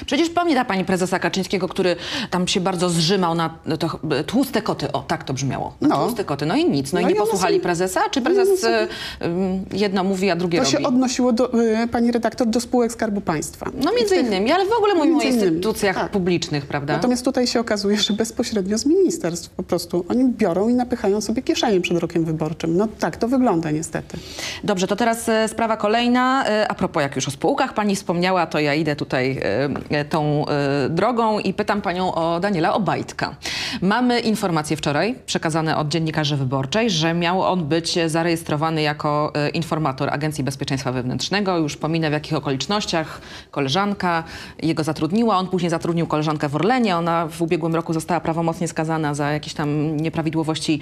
Przecież 0.05 0.29
pamięta 0.29 0.65
pani 0.65 0.85
prezesa 0.85 1.19
Kaczyńskiego, 1.19 1.67
który 1.67 1.95
tam 2.29 2.47
się 2.47 2.61
bardzo 2.61 2.89
zrzymał 2.89 3.35
na 3.35 3.49
to, 3.79 3.99
tłuste 4.27 4.61
koty. 4.61 4.91
O, 4.91 4.99
tak 5.01 5.23
to 5.23 5.33
brzmiało. 5.33 5.73
No. 5.81 6.03
tłuste 6.03 6.23
koty. 6.23 6.45
No 6.45 6.55
i 6.55 6.69
nic. 6.69 6.93
No, 6.93 7.01
No 7.01 7.07
i 7.07 7.09
nie 7.09 7.15
i 7.15 7.19
one 7.19 7.25
posłuchali 7.25 7.57
są- 7.57 7.61
prezesa? 7.63 8.01
Czy 8.11 8.19
no 8.21 8.25
prezes 8.25 8.63
one 8.63 8.83
y, 8.83 8.87
ym, 9.25 9.65
jedno 9.73 10.03
mówi, 10.03 10.29
a 10.29 10.35
drugie 10.35 10.57
to 10.57 10.63
robi? 10.63 10.77
się 10.77 10.83
odnosiło 10.87 11.33
do, 11.33 11.53
y, 11.83 11.87
pani 11.87 12.11
redaktor 12.11 12.47
do 12.47 12.59
spółek 12.59 12.91
Skarbu 12.91 13.21
Państwa. 13.21 13.71
No 13.83 13.91
między 13.99 14.15
innymi, 14.15 14.51
ale 14.51 14.65
w 14.65 14.71
ogóle 14.77 14.95
mówimy 14.95 15.17
o 15.17 15.21
instytucjach 15.21 15.95
tak. 15.95 16.11
publicznych, 16.11 16.65
prawda? 16.65 16.93
Natomiast 16.93 17.25
tutaj 17.25 17.47
się 17.47 17.59
okazuje, 17.59 17.97
że 17.97 18.13
bezpośrednio 18.13 18.77
z 18.77 18.85
ministerstw 18.85 19.49
po 19.49 19.63
prostu 19.63 20.05
oni 20.09 20.25
biorą 20.33 20.69
i 20.69 20.73
napychają 20.73 21.21
sobie 21.21 21.41
kieszenie 21.41 21.81
przed 21.81 21.97
rokiem 21.97 22.25
wyborczym. 22.25 22.77
No 22.77 22.87
tak 22.99 23.17
to 23.17 23.27
wygląda 23.27 23.71
niestety. 23.71 24.17
Dobrze, 24.63 24.87
to 24.87 24.95
teraz 24.95 25.29
e, 25.29 25.47
sprawa 25.47 25.77
kolejna. 25.77 26.45
E, 26.47 26.67
A 26.67 26.73
propos, 26.75 27.01
jak 27.03 27.15
już 27.15 27.27
o 27.27 27.31
spółkach 27.31 27.44
pani 27.75 27.95
wspomniała, 27.95 28.47
to 28.47 28.59
ja 28.59 28.73
idę 28.73 28.95
tutaj 28.95 29.37
e, 29.37 29.69
e, 29.89 30.05
tą 30.05 30.45
e, 30.45 30.89
drogą 30.89 31.39
i 31.39 31.53
pytam 31.53 31.81
panią 31.81 32.13
o 32.13 32.39
Daniela 32.39 32.73
Obajtka. 32.73 33.35
Mamy 33.81 34.19
informacje 34.19 34.77
wczoraj 34.77 35.15
przekazane 35.25 35.77
od 35.77 35.87
dziennikarzy 35.87 36.37
wyborczej, 36.37 36.89
że 36.89 37.13
miał 37.13 37.41
on 37.41 37.65
być 37.65 37.99
zarejestrowany 38.07 38.81
jako 38.81 39.33
informator 39.53 40.09
Agencji 40.09 40.43
Bezpieczeństwa 40.43 40.91
Wewnętrznego. 40.91 41.57
Już 41.57 41.77
pominę 41.77 42.09
w 42.09 42.13
jakich 42.13 42.33
okolicznościach. 42.33 43.21
Koleżanka 43.51 44.23
jego 44.63 44.83
zatrudniła, 44.83 45.37
on 45.37 45.47
później 45.47 45.69
zatrudnił 45.69 46.07
koleżankę 46.07 46.49
w 46.49 46.55
Orlenie. 46.55 46.97
Ona 46.97 47.27
w 47.27 47.41
ubiegłym 47.41 47.75
roku 47.75 47.93
została 47.93 48.19
prawomocnie 48.19 48.67
skazana 48.67 49.13
za 49.13 49.31
jakieś 49.31 49.53
tam 49.53 49.97
nieprawidłowości 49.97 50.79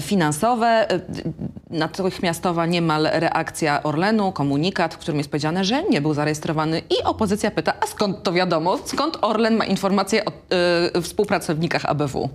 finansowe. 0.00 0.86
Natychmiastowa 1.70 2.66
niemal 2.66 3.08
reakcja 3.12 3.82
Orlenu, 3.82 4.32
komunikat, 4.32 4.94
w 4.94 4.98
którym 4.98 5.18
jest 5.18 5.30
powiedziane, 5.30 5.64
że 5.64 5.84
nie 5.92 6.00
był 6.00 6.14
zarejestrowany 6.14 6.82
i 6.90 7.04
opozycja 7.04 7.50
pyta, 7.50 7.74
a 7.80 7.86
skąd 7.86 8.22
to 8.22 8.32
wiadomo? 8.32 8.78
Skąd 8.84 9.18
Orlen 9.20 9.56
ma 9.56 9.64
informacje 9.64 10.24
o 10.24 10.32
e, 10.96 11.02
współpracownikach 11.02 11.84
ABW? 11.84 12.28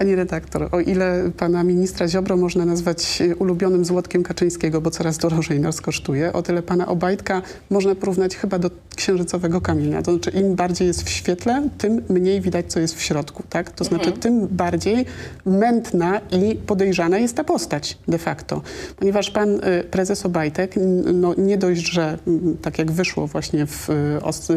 Pani 0.00 0.14
redaktor, 0.14 0.68
o 0.72 0.80
ile 0.80 1.30
pana 1.36 1.64
ministra 1.64 2.08
Ziobro 2.08 2.36
można 2.36 2.64
nazwać 2.64 3.22
e, 3.22 3.36
ulubionym 3.36 3.84
złotkiem 3.84 4.22
Kaczyńskiego, 4.22 4.80
bo 4.80 4.90
coraz 4.90 5.18
drożej 5.18 5.60
nas 5.60 5.80
kosztuje, 5.80 6.32
o 6.32 6.42
tyle 6.42 6.62
pana 6.62 6.86
Obajtka 6.86 7.42
można 7.70 7.94
porównać 7.94 8.36
chyba 8.36 8.58
do 8.58 8.70
księżycowego 8.96 9.60
kamienia. 9.60 10.02
To 10.02 10.12
znaczy 10.12 10.30
im 10.30 10.54
bardziej 10.54 10.88
jest 10.88 11.02
w 11.02 11.08
świetle, 11.08 11.68
tym 11.78 12.02
mniej 12.08 12.40
widać, 12.40 12.66
co 12.68 12.80
jest 12.80 12.94
w 12.94 13.02
środku. 13.02 13.42
Tak? 13.50 13.70
To 13.70 13.84
znaczy 13.84 14.12
tym 14.12 14.48
bardziej 14.48 15.06
mętna 15.46 16.20
i 16.30 16.56
podejrzana 16.56 17.18
jest 17.18 17.36
ta 17.36 17.44
postać 17.44 17.98
de 18.08 18.18
facto. 18.18 18.62
Ponieważ 18.96 19.30
pan 19.30 19.60
e, 19.62 19.84
prezes 19.84 20.26
Obajtek 20.26 20.74
no, 21.14 21.34
nie 21.38 21.58
dość, 21.58 21.92
że 21.92 22.18
m, 22.26 22.56
tak 22.62 22.78
jak 22.78 22.92
wyszło 22.92 23.26
właśnie 23.26 23.66
w, 23.66 23.90
e, 23.90 24.22
os, 24.22 24.48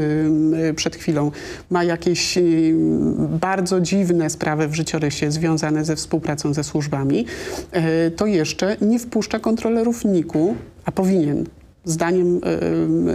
przed 0.75 0.95
chwilą, 0.95 1.31
ma 1.69 1.83
jakieś 1.83 2.37
bardzo 3.41 3.81
dziwne 3.81 4.29
sprawy 4.29 4.67
w 4.67 4.75
życiorysie 4.75 5.32
związane 5.33 5.85
ze 5.85 5.95
współpracą 5.95 6.53
ze 6.53 6.63
służbami, 6.63 7.25
e, 7.71 8.11
to 8.11 8.25
jeszcze 8.25 8.77
nie 8.81 8.99
wpuszcza 8.99 9.39
kontrolerów 9.39 10.05
NIK-u, 10.05 10.55
a 10.85 10.91
powinien. 10.91 11.45
Zdaniem 11.85 12.41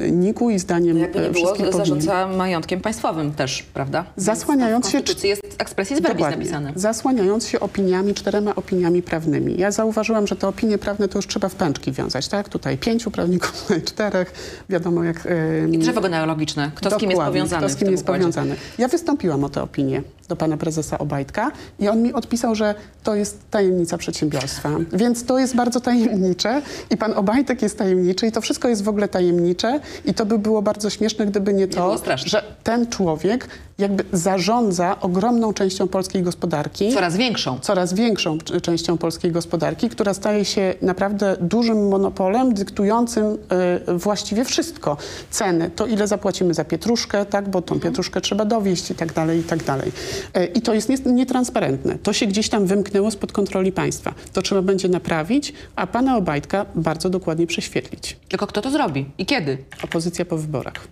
e, 0.02 0.10
NIK-u 0.10 0.50
i 0.50 0.58
zdaniem 0.58 0.98
Jakby 0.98 1.18
nie 1.20 1.26
e, 1.26 1.30
było, 1.30 1.44
wszystkich 1.44 1.66
powinien. 1.70 1.86
zarządza 1.86 2.28
majątkiem 2.28 2.80
państwowym 2.80 3.32
też, 3.32 3.62
prawda? 3.62 4.04
Zasłaniając 4.16 4.88
się- 4.88 5.02
jest 5.24 5.42
expressis 5.58 6.00
verbis 6.00 6.26
napisane. 6.26 6.72
Zasłaniając 6.74 7.46
się 7.46 7.60
opiniami, 7.60 8.14
czterema 8.14 8.54
opiniami 8.54 9.02
prawnymi. 9.02 9.54
Ja 9.58 9.70
zauważyłam, 9.70 10.26
że 10.26 10.36
te 10.36 10.48
opinie 10.48 10.78
prawne 10.78 11.08
to 11.08 11.18
już 11.18 11.26
trzeba 11.26 11.48
w 11.48 11.54
pęczki 11.54 11.92
wiązać, 11.92 12.28
tak? 12.28 12.48
Tutaj 12.48 12.78
pięciu 12.78 13.10
prawników, 13.10 13.52
tutaj 13.62 13.82
czterech. 13.82 14.32
Wiadomo 14.68 15.04
jak... 15.04 15.26
e, 15.26 15.68
I 15.72 15.78
drzewo 15.78 16.00
genealogiczne. 16.00 16.70
Kto 16.74 16.90
z 16.90 16.96
kim 16.96 17.10
jest 17.10 17.22
powiązany 17.22 17.66
Kto 17.66 17.74
z 17.74 17.76
kim 17.76 17.90
jest 17.90 18.04
powiązany. 18.04 18.56
Ja 18.78 18.88
wystąpiłam 18.88 19.44
o 19.44 19.48
tę 19.48 19.62
opinię 19.62 20.02
do 20.28 20.36
pana 20.36 20.56
prezesa 20.56 20.98
Obajtka 20.98 21.50
i 21.78 21.88
on 21.88 22.02
mi 22.02 22.12
odpisał, 22.12 22.54
że 22.54 22.74
to 23.02 23.14
jest 23.14 23.50
tajemnica 23.50 23.98
przedsiębiorstwa. 23.98 24.70
Więc 24.92 25.24
to 25.24 25.38
jest 25.38 25.56
bardzo 25.56 25.80
tajemnicze 25.80 26.62
i 26.90 26.96
pan 26.96 27.12
Obajtek 27.12 27.62
jest 27.62 27.78
tajemniczy 27.78 28.26
i 28.26 28.32
to 28.32 28.40
wszystko 28.40 28.68
jest 28.68 28.84
w 28.84 28.88
ogóle 28.88 29.08
tajemnicze 29.08 29.80
i 30.04 30.14
to 30.14 30.26
by 30.26 30.38
było 30.38 30.62
bardzo 30.62 30.90
śmieszne, 30.90 31.26
gdyby 31.26 31.54
nie 31.54 31.68
to, 31.68 31.98
straszne. 31.98 32.28
że 32.28 32.42
ten 32.64 32.86
człowiek 32.86 33.48
jakby 33.78 34.04
zarządza 34.12 35.00
ogromną 35.00 35.52
częścią 35.52 35.88
polskiej 35.88 36.22
gospodarki 36.22 36.92
Coraz 36.92 37.16
większą. 37.16 37.58
coraz 37.60 37.94
większą 37.94 38.38
częścią 38.62 38.98
polskiej 38.98 39.32
gospodarki, 39.32 39.88
która 39.88 40.14
staje 40.14 40.44
się 40.44 40.74
naprawdę 40.82 41.36
dużym 41.40 41.88
monopolem 41.88 42.54
dyktującym 42.54 43.38
e, 43.86 43.94
właściwie 43.98 44.44
wszystko. 44.44 44.96
Ceny, 45.30 45.70
to 45.70 45.86
ile 45.86 46.06
zapłacimy 46.06 46.54
za 46.54 46.64
pietruszkę, 46.64 47.26
tak, 47.26 47.48
bo 47.48 47.62
tą 47.62 47.80
pietruszkę 47.80 48.20
trzeba 48.20 48.44
dowieść 48.44 48.90
i 48.90 48.94
tak 48.94 49.12
dalej, 49.12 49.40
i 49.40 49.42
tak 49.42 49.64
dalej. 49.64 49.92
E, 50.34 50.44
I 50.46 50.62
to 50.62 50.74
jest 50.74 50.88
nietransparentne. 51.06 51.98
To 51.98 52.12
się 52.12 52.26
gdzieś 52.26 52.48
tam 52.48 52.66
wymknęło 52.66 53.10
spod 53.10 53.32
kontroli 53.32 53.72
państwa. 53.72 54.14
To 54.32 54.42
trzeba 54.42 54.62
będzie 54.62 54.88
naprawić, 54.88 55.52
a 55.76 55.86
pana 55.86 56.16
Obajtka 56.16 56.66
bardzo 56.74 57.10
dokładnie 57.10 57.46
prześwietlić. 57.46 58.16
Tylko 58.28 58.46
kto 58.46 58.62
to 58.62 58.70
zrobi 58.70 59.10
i 59.18 59.26
kiedy? 59.26 59.58
Opozycja 59.82 60.24
po 60.24 60.36
wyborach. 60.36 60.88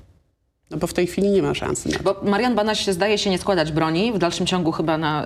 No 0.70 0.76
bo 0.76 0.87
w 0.87 0.92
tej 0.92 1.07
chwili 1.07 1.31
nie 1.31 1.42
ma 1.42 1.55
szansy. 1.55 1.88
Bo 2.05 2.20
Marian 2.22 2.55
Banaś 2.55 2.87
zdaje 2.87 3.18
się 3.18 3.31
nie 3.31 3.38
składać 3.38 3.72
broni. 3.72 4.12
W 4.12 4.18
dalszym 4.18 4.46
ciągu 4.46 4.72
chyba 4.72 4.98
na 4.98 5.24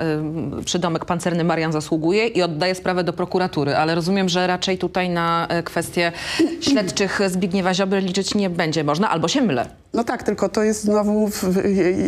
y, 0.61 0.65
przydomek 0.65 1.05
pancerny 1.05 1.45
Marian 1.45 1.73
zasługuje 1.73 2.27
i 2.27 2.43
oddaje 2.43 2.75
sprawę 2.75 3.05
do 3.05 3.13
prokuratury. 3.13 3.77
Ale 3.77 3.95
rozumiem, 3.95 4.29
że 4.29 4.47
raczej 4.47 4.79
tutaj 4.79 5.09
na 5.09 5.49
y, 5.59 5.63
kwestie 5.63 6.13
śledczych 6.61 7.21
Zbigniewa 7.27 7.75
Ziobry 7.75 8.01
liczyć 8.01 8.35
nie 8.35 8.51
będzie 8.51 8.85
można, 8.85 9.11
albo 9.11 9.29
się 9.29 9.43
mylę. 9.43 9.80
No 9.95 10.05
tak, 10.05 10.23
tylko 10.23 10.49
to 10.49 10.63
jest 10.63 10.83
znowu 10.83 11.31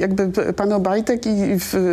jakby 0.00 0.52
pan 0.52 0.72
Obajtek 0.72 1.26
i 1.26 1.30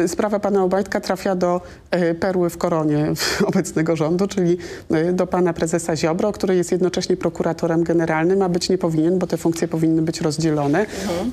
sprawa 0.08 0.40
pana 0.40 0.64
Obajtka 0.64 1.02
trafia 1.02 1.36
do 1.36 1.62
e, 1.92 2.14
perły 2.16 2.50
w 2.50 2.58
koronie 2.58 3.14
obecnego 3.50 3.96
rządu, 3.96 4.28
czyli 4.28 4.58
e, 4.92 5.14
do 5.14 5.28
pana 5.28 5.54
prezesa 5.54 5.96
Ziobro, 5.96 6.32
który 6.32 6.56
jest 6.56 6.72
jednocześnie 6.72 7.18
prokuratorem 7.18 7.84
generalnym, 7.84 8.42
a 8.42 8.50
być 8.50 8.70
nie 8.70 8.78
powinien, 8.78 9.20
bo 9.20 9.28
te 9.28 9.38
funkcje 9.38 9.68
powinny 9.68 10.02
być 10.02 10.22
rozdzielone. 10.22 10.86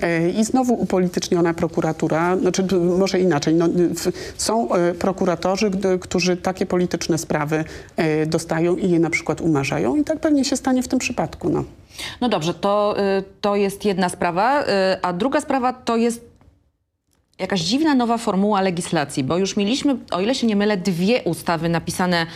E, 0.03 0.31
I 0.31 0.45
znowu 0.45 0.75
upolityczniona 0.75 1.55
prokuratura, 1.55 2.37
znaczy 2.37 2.67
może 2.99 3.21
inaczej, 3.21 3.55
no, 3.55 3.69
są 4.37 4.69
prokuratorzy, 4.99 5.71
którzy 6.01 6.37
takie 6.37 6.67
polityczne 6.67 7.19
sprawy 7.19 7.65
dostają 8.27 8.77
i 8.77 8.91
je 8.91 8.99
na 8.99 9.11
przykład 9.11 9.41
umarzają 9.41 9.97
i 9.97 10.05
tak 10.05 10.21
pewnie 10.21 10.45
się 10.45 10.57
stanie 10.57 10.83
w 10.83 10.89
tym 10.89 10.99
przypadku. 10.99 11.49
No. 11.49 11.65
No 12.21 12.29
dobrze, 12.29 12.55
to, 12.55 12.97
y, 13.19 13.25
to 13.41 13.57
jest 13.57 13.85
jedna 13.85 14.09
sprawa, 14.09 14.63
y, 14.63 14.67
a 15.03 15.13
druga 15.13 15.41
sprawa 15.41 15.73
to 15.73 15.97
jest 15.97 16.37
jakaś 17.39 17.61
dziwna 17.61 17.95
nowa 17.95 18.19
formuła 18.19 18.61
legislacji, 18.61 19.25
bo 19.25 19.39
już 19.39 19.57
mieliśmy, 19.57 19.97
o 20.11 20.21
ile 20.21 20.35
się 20.35 20.47
nie 20.47 20.57
mylę, 20.57 20.77
dwie 20.77 21.23
ustawy 21.23 21.69
napisane 21.69 22.27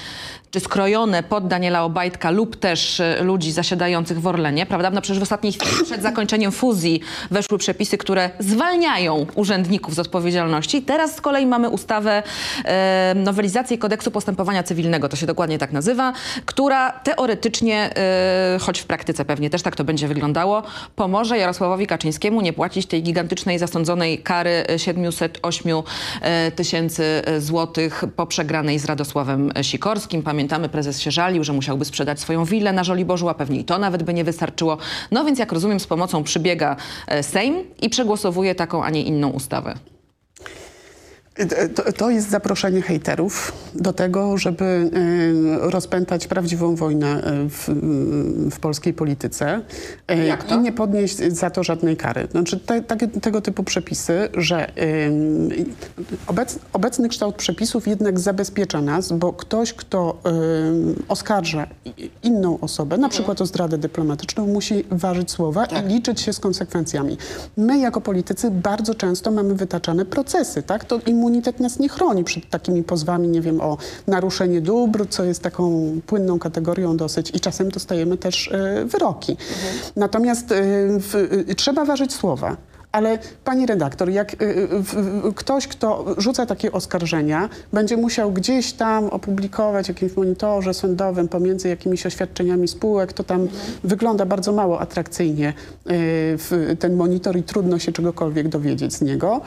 czy 0.51 0.61
skrojone 0.61 1.23
pod 1.23 1.49
Daniela 1.49 1.85
Obajtka 1.85 2.31
lub 2.31 2.57
też 2.57 3.01
y, 3.01 3.17
ludzi 3.23 3.53
zasiadających 3.53 4.21
w 4.21 4.27
Orlenie, 4.27 4.67
prawda? 4.67 4.91
No 4.91 5.01
przecież 5.01 5.19
w 5.19 5.23
ostatniej 5.23 5.53
chwili 5.53 5.85
przed 5.85 6.03
zakończeniem 6.03 6.53
fuzji 6.53 7.01
weszły 7.31 7.59
przepisy, 7.59 7.99
które 7.99 8.31
zwalniają 8.39 9.27
urzędników 9.35 9.95
z 9.95 9.99
odpowiedzialności. 9.99 10.83
Teraz 10.83 11.17
z 11.17 11.21
kolei 11.21 11.47
mamy 11.47 11.69
ustawę, 11.69 12.23
e, 12.65 13.13
nowelizację 13.17 13.79
kodeksu 13.79 14.11
postępowania 14.11 14.63
cywilnego, 14.63 15.09
to 15.09 15.17
się 15.17 15.27
dokładnie 15.27 15.59
tak 15.59 15.73
nazywa, 15.73 16.13
która 16.47 16.91
teoretycznie, 16.93 17.91
e, 17.97 18.59
choć 18.61 18.81
w 18.81 18.85
praktyce 18.85 19.25
pewnie 19.25 19.51
też 19.51 19.63
tak 19.63 19.77
to 19.77 19.85
będzie 19.85 20.09
wyglądało, 20.09 20.63
pomoże 20.97 21.39
Jarosławowi 21.39 21.87
Kaczyńskiemu 21.87 22.41
nie 22.41 22.53
płacić 22.53 22.87
tej 22.87 23.03
gigantycznej 23.03 23.59
zasądzonej 23.59 24.19
kary 24.19 24.65
e, 24.69 24.79
708 24.79 25.83
e, 26.21 26.51
tysięcy 26.51 27.23
e, 27.25 27.41
złotych 27.41 28.05
po 28.17 28.27
przegranej 28.27 28.79
z 28.79 28.85
Radosławem 28.85 29.53
Sikorskim. 29.63 30.23
Pamiętamy, 30.41 30.69
prezes 30.69 31.01
się 31.01 31.11
żalił, 31.11 31.45
że 31.45 31.53
musiałby 31.53 31.85
sprzedać 31.85 32.21
swoją 32.21 32.45
willę 32.45 32.73
na 32.73 32.85
Żoliborzu, 32.85 33.29
a 33.29 33.35
pewnie 33.35 33.61
i 33.61 33.65
to 33.65 33.79
nawet 33.79 34.03
by 34.03 34.15
nie 34.15 34.25
wystarczyło. 34.25 34.79
No 35.11 35.25
więc 35.25 35.39
jak 35.39 35.53
rozumiem, 35.53 35.81
z 35.81 35.87
pomocą 35.87 36.23
przybiega 36.23 36.77
e, 37.07 37.23
Sejm 37.23 37.65
i 37.83 37.91
przegłosowuje 37.91 38.55
taką, 38.55 38.85
a 38.85 38.91
nie 38.91 39.03
inną 39.03 39.29
ustawę. 39.29 39.75
To, 41.75 41.93
to 41.93 42.11
jest 42.11 42.31
zaproszenie 42.31 42.83
hejterów 42.83 43.53
do 43.75 43.93
tego, 43.93 44.39
żeby 44.39 44.65
e, 44.65 45.71
rozpętać 45.71 46.27
prawdziwą 46.27 46.75
wojnę 46.75 47.25
e, 47.25 47.49
w, 47.49 47.69
w 48.51 48.61
polskiej 48.61 48.95
polityce 48.95 49.61
Jak 50.27 50.45
to? 50.45 50.55
i 50.55 50.59
nie 50.59 50.73
podnieść 50.73 51.17
za 51.17 51.51
to 51.51 51.63
żadnej 51.63 51.97
kary. 51.97 52.29
Znaczy 52.31 52.61
te, 52.61 52.83
takie, 52.83 53.09
tego 53.09 53.41
typu 53.41 53.65
przepisy, 53.65 54.29
że 54.35 54.73
obec, 56.27 56.59
obecny 56.73 57.09
kształt 57.09 57.35
przepisów 57.35 57.89
jednak 57.89 58.21
zabezpiecza 58.21 58.83
nas, 58.83 59.13
bo 59.13 59.33
ktoś, 59.33 59.73
kto 59.73 60.19
oskarża 61.09 61.67
inną 62.23 62.61
osobę, 62.61 62.99
na 62.99 63.09
przykład 63.09 63.41
o 63.41 63.47
zdradę 63.47 63.79
dyplomatyczną, 63.79 64.47
musi 64.47 64.85
ważyć 64.91 65.31
słowa 65.31 65.65
i 65.65 65.89
liczyć 65.89 66.21
się 66.21 66.33
z 66.33 66.41
konsekwencjami. 66.41 67.19
My 67.57 67.79
jako 67.79 68.01
politycy 68.01 68.51
bardzo 68.51 68.95
często 68.95 69.31
mamy 69.31 69.55
wytaczane 69.55 70.05
procesy, 70.05 70.63
tak? 70.63 70.85
To 70.85 71.01
immunitet 71.31 71.61
nas 71.61 71.79
nie 71.79 71.89
chroni 71.89 72.25
przed 72.25 72.51
takimi 72.51 72.83
pozwami, 72.83 73.29
nie 73.29 73.41
wiem, 73.41 73.61
o 73.61 73.79
naruszenie 74.07 74.61
dóbr, 74.61 75.07
co 75.09 75.25
jest 75.25 75.43
taką 75.43 75.91
płynną 76.07 76.39
kategorią 76.39 76.97
dosyć 76.97 77.31
i 77.35 77.41
czasem 77.41 77.71
dostajemy 77.71 78.17
też 78.17 78.53
e, 78.53 78.85
wyroki. 78.85 79.37
Natomiast 79.97 80.53
e, 80.53 80.63
w, 81.01 81.15
e, 81.51 81.55
trzeba 81.55 81.85
ważyć 81.85 82.13
słowa. 82.13 82.57
Ale 82.93 83.19
pani 83.45 83.67
redaktor, 83.67 84.09
jak 84.11 84.43
y, 84.43 84.45
y, 84.47 84.67
w- 84.83 85.35
ktoś, 85.35 85.67
kto 85.67 86.15
rzuca 86.19 86.47
takie 86.47 86.73
oskarżenia, 86.73 87.49
będzie 87.73 87.97
musiał 87.97 88.33
gdzieś 88.33 88.73
tam 88.73 89.05
opublikować 89.05 89.87
w 89.87 89.89
jakimś 89.89 90.17
monitorze 90.17 90.75
sądowym 90.75 91.29
pomiędzy 91.29 91.69
jakimiś 91.69 92.07
oświadczeniami 92.07 92.69
spółek, 92.69 93.13
to 93.13 93.25
tam 93.25 93.49
wygląda 93.85 94.27
bardzo 94.27 94.53
mało 94.53 94.81
atrakcyjnie 94.81 95.49
y, 95.49 95.53
w 96.37 96.77
ten 96.79 96.97
monitor 96.97 97.37
i 97.37 97.43
trudno 97.43 97.79
się 97.79 97.93
czegokolwiek 97.93 98.49
dowiedzieć 98.49 98.95
z 98.95 99.01
niego, 99.03 99.41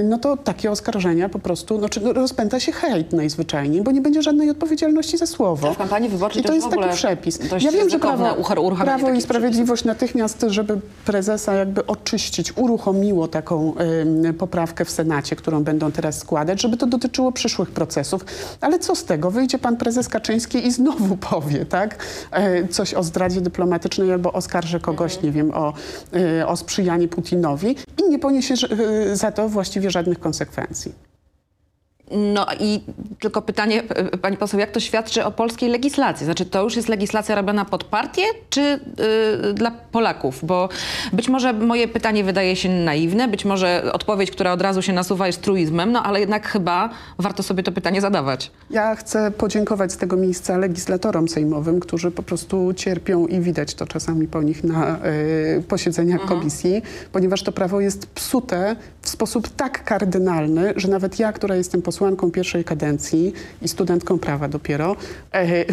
y, 0.00 0.02
no 0.04 0.18
to 0.18 0.36
takie 0.36 0.70
oskarżenia 0.70 1.28
po 1.28 1.38
prostu, 1.38 1.78
no, 1.78 1.88
czy 1.88 2.00
rozpęta 2.12 2.60
się 2.60 2.72
hejt 2.72 3.12
najzwyczajniej, 3.12 3.82
bo 3.82 3.90
nie 3.90 4.00
będzie 4.00 4.22
żadnej 4.22 4.50
odpowiedzialności 4.50 5.18
za 5.18 5.26
słowo. 5.26 5.74
W 5.74 5.78
kampanii 5.78 6.08
wyborczej 6.10 6.42
I 6.42 6.44
to 6.44 6.52
jest 6.54 6.70
taki 6.70 6.88
przepis. 6.92 7.38
Ja 7.60 7.72
wiem, 7.72 7.90
że 7.90 7.98
prawo, 7.98 8.36
prawo 8.76 9.10
i 9.10 9.22
Sprawiedliwość 9.22 9.84
natychmiast, 9.84 10.44
żeby 10.48 10.80
prezesa 11.04 11.54
jakby 11.54 11.86
oczyścić, 11.86 12.52
uruchomiło 12.58 13.28
taką 13.28 13.74
poprawkę 14.38 14.84
w 14.84 14.90
Senacie, 14.90 15.36
którą 15.36 15.64
będą 15.64 15.92
teraz 15.92 16.18
składać, 16.18 16.62
żeby 16.62 16.76
to 16.76 16.86
dotyczyło 16.86 17.32
przyszłych 17.32 17.70
procesów. 17.70 18.24
Ale 18.60 18.78
co 18.78 18.96
z 18.96 19.04
tego? 19.04 19.30
Wyjdzie 19.30 19.58
pan 19.58 19.76
prezes 19.76 20.08
Kaczyński 20.08 20.66
i 20.66 20.72
znowu 20.72 21.16
powie, 21.30 21.66
tak? 21.66 22.04
E, 22.30 22.68
coś 22.68 22.94
o 22.94 23.02
zdradzie 23.02 23.40
dyplomatycznej 23.40 24.12
albo 24.12 24.32
oskarży 24.32 24.80
kogoś, 24.80 25.12
Mhm. 25.16 25.26
nie 25.26 25.32
wiem, 25.32 25.54
o, 25.54 25.72
e, 26.40 26.46
o 26.46 26.56
sprzyjanie 26.56 27.08
Putinowi 27.08 27.76
i 27.98 28.10
nie 28.10 28.18
poniesie 28.18 28.54
e, 28.54 29.16
za 29.16 29.32
to 29.32 29.48
właściwie 29.48 29.90
żadnych 29.90 30.20
konsekwencji. 30.20 30.92
No 32.10 32.46
i 32.60 32.80
tylko 33.20 33.42
pytanie, 33.42 33.82
e, 33.88 34.18
pani 34.18 34.36
poseł, 34.36 34.60
jak 34.60 34.70
to 34.70 34.80
świadczy 34.80 35.24
o 35.24 35.30
polskiej 35.30 35.70
legislacji? 35.70 36.24
Znaczy 36.24 36.46
to 36.46 36.62
już 36.62 36.76
jest 36.76 36.88
legislacja 36.88 37.34
robiona 37.34 37.64
pod 37.64 37.84
partię, 37.84 38.22
czy 38.50 38.80
y, 39.50 39.52
dla 39.54 39.70
Polaków? 39.70 40.40
Bo 40.42 40.68
być 41.12 41.28
może 41.28 41.52
moje 41.52 41.88
pytanie 41.88 42.24
wydaje 42.24 42.56
się 42.56 42.68
naiwne, 42.68 43.28
być 43.28 43.44
może 43.44 43.92
odpowiedź, 43.92 44.30
która 44.30 44.52
od 44.52 44.62
razu 44.62 44.82
się 44.82 44.92
nasuwa 44.92 45.26
jest 45.26 45.42
truizmem, 45.42 45.92
no 45.92 46.02
ale 46.02 46.20
jednak 46.20 46.48
chyba 46.48 46.90
warto 47.18 47.42
sobie 47.42 47.62
to 47.62 47.72
pytanie 47.72 48.00
zadawać. 48.00 48.50
Ja 48.70 48.94
chcę 48.94 49.30
podziękować 49.30 49.92
z 49.92 49.96
tego 49.96 50.16
miejsca 50.16 50.58
legislatorom 50.58 51.28
sejmowym, 51.28 51.80
którzy 51.80 52.10
po 52.10 52.22
prostu 52.22 52.74
cierpią 52.74 53.26
i 53.26 53.40
widać 53.40 53.74
to 53.74 53.86
czasami 53.86 54.26
po 54.26 54.42
nich 54.42 54.64
na 54.64 54.96
y, 55.58 55.62
posiedzeniach 55.68 56.20
komisji, 56.20 56.82
ponieważ 57.12 57.42
to 57.42 57.52
prawo 57.52 57.80
jest 57.80 58.06
psute 58.06 58.76
w 59.08 59.10
sposób 59.10 59.48
tak 59.48 59.84
kardynalny, 59.84 60.72
że 60.76 60.88
nawet 60.88 61.18
ja, 61.18 61.32
która 61.32 61.56
jestem 61.56 61.82
posłanką 61.82 62.30
pierwszej 62.30 62.64
kadencji 62.64 63.32
i 63.62 63.68
studentką 63.68 64.18
prawa 64.18 64.48
dopiero, 64.48 64.96
e, 65.32 65.64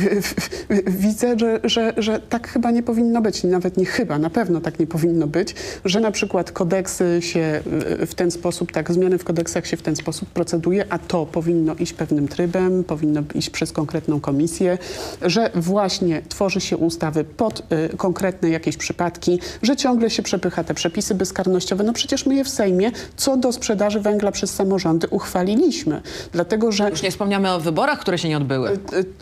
widzę, 1.05 1.39
że, 1.39 1.59
że, 1.63 1.93
że 1.97 2.19
tak 2.19 2.47
chyba 2.47 2.71
nie 2.71 2.83
powinno 2.83 3.21
być. 3.21 3.43
Nawet 3.43 3.77
nie 3.77 3.85
chyba, 3.85 4.19
na 4.19 4.29
pewno 4.29 4.61
tak 4.61 4.79
nie 4.79 4.87
powinno 4.87 5.27
być, 5.27 5.55
że 5.85 5.99
na 5.99 6.11
przykład 6.11 6.51
kodeksy 6.51 7.17
się 7.21 7.61
w 8.07 8.15
ten 8.15 8.31
sposób, 8.31 8.71
tak, 8.71 8.91
zmiany 8.91 9.17
w 9.17 9.23
kodeksach 9.23 9.67
się 9.67 9.77
w 9.77 9.81
ten 9.81 9.95
sposób 9.95 10.29
proceduje, 10.29 10.85
a 10.89 10.99
to 10.99 11.25
powinno 11.25 11.75
iść 11.75 11.93
pewnym 11.93 12.27
trybem, 12.27 12.83
powinno 12.83 13.21
iść 13.35 13.49
przez 13.49 13.71
konkretną 13.71 14.19
komisję, 14.19 14.77
że 15.21 15.51
właśnie 15.55 16.21
tworzy 16.29 16.61
się 16.61 16.77
ustawy 16.77 17.23
pod 17.23 17.59
y, 17.93 17.97
konkretne 17.97 18.49
jakieś 18.49 18.77
przypadki, 18.77 19.39
że 19.61 19.75
ciągle 19.75 20.09
się 20.09 20.23
przepycha 20.23 20.63
te 20.63 20.73
przepisy 20.73 21.15
bezkarnościowe. 21.15 21.83
No 21.83 21.93
przecież 21.93 22.25
my 22.25 22.35
je 22.35 22.43
w 22.43 22.49
Sejmie 22.49 22.91
co 23.25 23.37
do 23.37 23.51
sprzedaży 23.51 23.99
węgla 23.99 24.31
przez 24.31 24.51
samorządy 24.51 25.07
uchwaliliśmy, 25.07 26.01
dlatego 26.31 26.71
że 26.71 26.89
Już 26.89 27.03
nie 27.03 27.11
wspomniamy 27.11 27.51
o 27.51 27.59
wyborach, 27.59 27.99
które 27.99 28.17
się 28.17 28.29
nie 28.29 28.37
odbyły. 28.37 28.69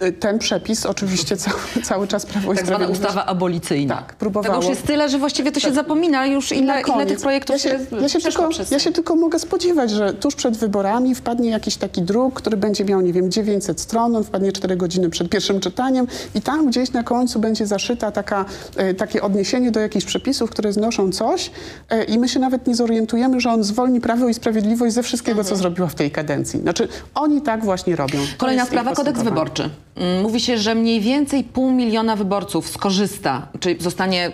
y, 0.01 0.05
y, 0.05 0.11
ten 0.11 0.39
przepis 0.39 0.85
oczywiście 0.85 1.37
cały, 1.37 1.57
cały 1.89 2.07
czas 2.07 2.25
Prawo 2.25 2.53
i 2.53 2.55
Tak 2.55 2.65
zwana 2.65 2.77
Sprawiedliwość 2.77 3.09
ustawa 3.09 3.25
abolicyjna. 3.25 3.95
Tak, 3.95 4.15
próbowało. 4.15 4.55
Tego 4.55 4.67
już 4.67 4.69
jest 4.69 4.87
tyle, 4.87 5.09
że 5.09 5.17
właściwie 5.17 5.51
to 5.51 5.59
się 5.59 5.73
zapomina 5.73 6.25
już 6.25 6.51
ile, 6.51 6.65
Na 6.65 6.81
ile 6.81 7.05
tych 7.05 7.19
projektów 7.19 7.53
ja 7.53 7.59
się, 7.59 7.79
ja 8.01 8.09
się, 8.09 8.19
tylko, 8.19 8.47
przez 8.49 8.71
ja 8.71 8.79
się 8.79 8.91
tylko 8.91 9.15
mogę 9.15 9.39
spodziewać, 9.39 9.91
że 9.91 10.13
tuż 10.13 10.35
przed 10.35 10.57
wyborami 10.57 11.15
wpadnie 11.15 11.49
jakiś 11.49 11.75
taki 11.75 12.01
druk, 12.01 12.33
który 12.33 12.57
będzie 12.57 12.85
miał, 12.85 13.01
nie 13.01 13.13
wiem, 13.13 13.31
900 13.31 13.81
stron, 13.81 14.15
on 14.15 14.23
wpadnie 14.23 14.51
4 14.51 14.75
godziny 14.75 15.09
przed 15.09 15.29
pierwszym 15.29 15.59
czytaniem 15.59 16.07
i 16.35 16.41
tam 16.41 16.67
gdzieś 16.67 16.91
na 16.91 17.03
końcu 17.03 17.39
będzie 17.39 17.67
zaszyta 17.67 18.11
taka, 18.11 18.45
e, 18.75 18.93
takie 18.93 19.21
odniesienie 19.21 19.71
do 19.71 19.79
jakichś 19.79 20.05
przepisów, 20.05 20.49
które 20.49 20.73
znoszą 20.73 21.11
coś 21.11 21.51
e, 21.89 22.03
i 22.03 22.19
my 22.19 22.29
się 22.29 22.39
nawet 22.39 22.67
nie 22.67 22.75
zorientujemy, 22.75 23.41
że 23.41 23.49
on 23.49 23.63
zwolni 23.63 23.92
Prawo 24.01 24.29
i 24.29 24.34
Sprawiedliwość 24.34 24.93
ze 24.93 25.03
wszystkiego, 25.03 25.39
Mhm. 25.39 25.47
co 25.56 25.62
zrobiła 25.62 25.88
w 25.88 25.95
tej 25.95 26.12
kadencji. 26.12 26.60
Znaczy, 26.62 26.88
oni 27.15 27.41
tak 27.41 27.65
właśnie 27.65 27.95
robią. 27.95 28.19
To 28.19 28.38
Kolejna 28.38 28.65
sprawa, 28.65 28.93
kodeks 28.93 29.21
wyborczy. 29.21 29.69
Mm, 29.95 30.21
Mówi 30.23 30.39
się, 30.39 30.58
że 30.58 30.75
mniej 30.75 31.01
więcej 31.01 31.43
pół 31.43 31.71
miliona 31.71 32.15
wyborców 32.15 32.69
skorzysta, 32.69 33.47
czyli 33.60 33.82
zostanie 33.84 34.32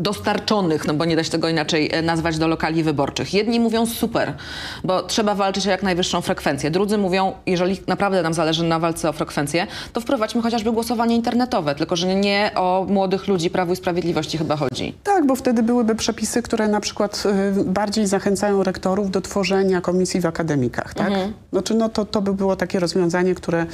dostarczonych, 0.00 0.86
no 0.86 0.94
bo 0.94 1.04
nie 1.04 1.16
da 1.16 1.24
się 1.24 1.30
tego 1.30 1.48
inaczej 1.48 1.90
e, 1.92 2.02
nazwać, 2.02 2.38
do 2.38 2.48
lokali 2.48 2.82
wyborczych. 2.82 3.34
Jedni 3.34 3.60
mówią 3.60 3.86
super, 3.86 4.34
bo 4.84 5.02
trzeba 5.02 5.34
walczyć 5.34 5.66
o 5.66 5.70
jak 5.70 5.82
najwyższą 5.82 6.20
frekwencję. 6.20 6.70
Drudzy 6.70 6.98
mówią, 6.98 7.32
jeżeli 7.46 7.80
naprawdę 7.86 8.22
nam 8.22 8.34
zależy 8.34 8.64
na 8.64 8.78
walce 8.78 9.08
o 9.08 9.12
frekwencję, 9.12 9.66
to 9.92 10.00
wprowadźmy 10.00 10.42
chociażby 10.42 10.72
głosowanie 10.72 11.16
internetowe, 11.16 11.74
tylko 11.74 11.96
że 11.96 12.14
nie 12.14 12.50
o 12.54 12.86
młodych 12.88 13.28
ludzi 13.28 13.50
Prawu 13.50 13.72
i 13.72 13.76
Sprawiedliwości 13.76 14.38
chyba 14.38 14.56
chodzi. 14.56 14.94
Tak, 15.04 15.26
bo 15.26 15.36
wtedy 15.36 15.62
byłyby 15.62 15.94
przepisy, 15.94 16.42
które 16.42 16.68
na 16.68 16.80
przykład 16.80 17.22
y, 17.58 17.64
bardziej 17.64 18.06
zachęcają 18.06 18.62
rektorów 18.62 19.10
do 19.10 19.20
tworzenia 19.20 19.80
komisji 19.80 20.20
w 20.20 20.26
akademikach, 20.26 20.94
tak? 20.94 21.12
Znaczy, 21.52 21.74
no 21.74 21.88
to, 21.88 22.04
to 22.04 22.22
by 22.22 22.34
było 22.34 22.56
takie 22.56 22.80
rozwiązanie, 22.80 23.34
które 23.34 23.66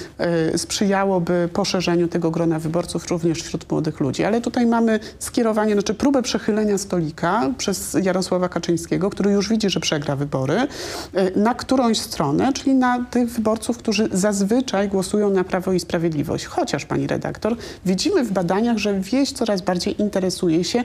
y, 0.55 0.59
sprzyjałoby 0.59 1.49
poszerzeniu 1.53 2.09
tego 2.09 2.31
grona 2.31 2.59
wyborców 2.59 3.11
również 3.11 3.43
wśród 3.43 3.71
młodych 3.71 4.01
ludzi. 4.01 4.25
Ale 4.25 4.41
tutaj 4.41 4.67
mamy 4.67 5.01
skierowanie, 5.19 5.73
znaczy 5.73 5.95
próbę 5.95 6.16
przechylenia 6.23 6.79
stolika 6.79 7.51
przez 7.59 7.97
Jarosława 8.03 8.49
Kaczyńskiego, 8.49 9.11
który 9.11 9.31
już 9.31 9.49
widzi, 9.49 9.71
że 9.71 9.81
przegra 9.81 10.17
wybory, 10.17 10.55
y, 10.57 11.33
na 11.37 11.55
którąś 11.55 11.99
stronę, 11.99 12.53
czyli 12.53 12.75
na 12.75 13.05
tych 13.11 13.31
wyborców, 13.31 13.79
którzy 13.79 14.09
zazwyczaj 14.13 14.89
głosują 14.89 15.31
na 15.31 15.45
Prawo 15.45 15.73
i 15.73 15.81
Sprawiedliwość. 15.81 16.45
Chociaż, 16.45 16.85
pani 16.85 17.07
redaktor, 17.07 17.57
widzimy 17.87 18.25
w 18.25 18.33
badaniach, 18.33 18.79
że 18.79 19.01
wieś 19.01 19.33
coraz 19.33 19.63
bardziej 19.63 20.03
interesuje 20.03 20.65
się 20.65 20.85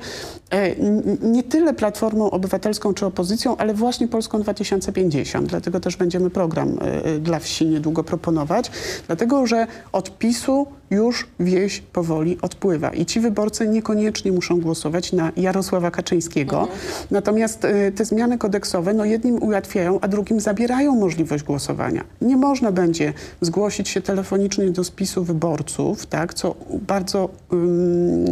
e, 0.50 0.76
nie 1.22 1.44
tyle 1.44 1.74
Platformą 1.74 2.32
Obywatelską 2.32 2.94
czy 2.94 3.06
opozycją, 3.06 3.58
ale 3.58 3.74
właśnie 3.74 4.08
Polską 4.08 4.42
2050. 4.42 5.50
Dlatego 5.50 5.80
też 5.80 5.98
będziemy 5.98 6.30
program 6.30 6.70
e, 6.82 7.06
e, 7.06 7.20
dla 7.20 7.40
wsi 7.40 7.66
niedługo 7.66 8.04
proponować, 8.04 8.72
dlatego 9.08 9.48
że 9.48 9.68
od 9.92 10.18
PiSu 10.18 10.68
już 10.92 11.28
wieś 11.40 11.80
powoli 11.80 12.38
odpływa 12.42 12.90
i 12.90 13.06
ci 13.06 13.20
wyborcy 13.20 13.68
niekoniecznie 13.68 14.32
muszą 14.32 14.60
głosować 14.62 15.14
na 15.14 15.32
Jarosława 15.38 15.92
Kaczyńskiego. 15.92 16.68
Natomiast 17.12 17.66
e, 17.66 17.92
te 17.92 18.06
zmiany 18.06 18.38
kodeksowe 18.38 18.94
no 18.94 19.06
jednym 19.06 19.44
ułatwiają, 19.44 20.00
a 20.02 20.08
drugim 20.08 20.40
zabierają 20.40 20.96
możliwość 20.96 21.44
głosowania. 21.44 22.04
Nie 22.22 22.38
można 22.38 22.72
będzie 22.72 23.14
zgłosić 23.42 23.90
się 23.90 24.02
telefonicznie 24.02 24.66
do 24.70 24.84
spisu 24.84 25.24
wyborców, 25.24 26.06
tak, 26.06 26.34
co 26.34 26.56
bardzo 26.88 27.30
ym, 27.54 28.26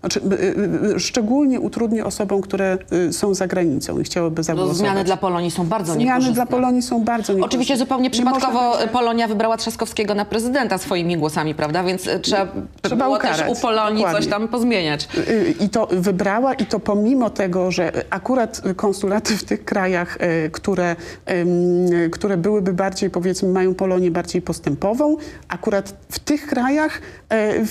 znaczy, 0.00 0.20
y, 0.20 0.90
y, 0.90 0.94
y, 0.96 1.00
szczególnie 1.00 1.60
utrudni 1.60 2.02
osobom, 2.02 2.40
które 2.40 2.78
y, 3.08 3.12
są 3.12 3.34
za 3.34 3.46
granicą 3.46 4.00
i 4.00 4.04
chciałyby 4.04 4.36
No, 4.40 4.42
zagłosować. 4.42 4.76
zmiany 4.76 5.04
dla 5.04 5.16
Polonii 5.16 5.50
są 5.50 5.66
bardzo 5.66 5.92
Zmiany 5.92 6.04
niekorzystne. 6.04 6.34
dla 6.34 6.46
Polonii 6.46 6.82
są 6.82 7.04
bardzo 7.04 7.32
niekorzystne. 7.32 7.46
Oczywiście 7.46 7.76
zupełnie 7.76 8.10
przypadkowo 8.10 8.72
Polonia 8.92 9.28
wybrała 9.28 9.56
Trzaskowskiego 9.56 10.14
na 10.14 10.24
prezydenta 10.24 10.78
swoimi 10.78 11.16
głosami, 11.16 11.54
prawda? 11.54 11.84
Więc 11.84 12.03
e, 12.08 12.18
trzeba, 12.18 12.46
Trzeba 12.82 13.04
było 13.04 13.16
ukarać, 13.16 13.38
też 13.38 13.58
u 13.58 13.60
Polonii 13.62 13.96
dokładnie. 13.96 14.20
coś 14.20 14.30
tam 14.30 14.48
pozmieniać. 14.48 15.08
Y, 15.28 15.54
I 15.60 15.68
to 15.68 15.88
wybrała 15.92 16.54
i 16.54 16.66
to 16.66 16.80
pomimo 16.80 17.30
tego, 17.30 17.70
że 17.70 17.92
akurat 18.10 18.62
konsulaty 18.76 19.36
w 19.36 19.44
tych 19.44 19.64
krajach, 19.64 20.18
y, 20.46 20.50
które, 20.50 20.96
które 22.12 22.36
byłyby 22.36 22.72
bardziej, 22.72 23.10
powiedzmy, 23.10 23.48
mają 23.48 23.74
Polonię 23.74 24.10
bardziej 24.10 24.42
postępową, 24.42 25.16
akurat 25.48 25.94
w 26.10 26.18
tych 26.18 26.46
krajach 26.46 27.00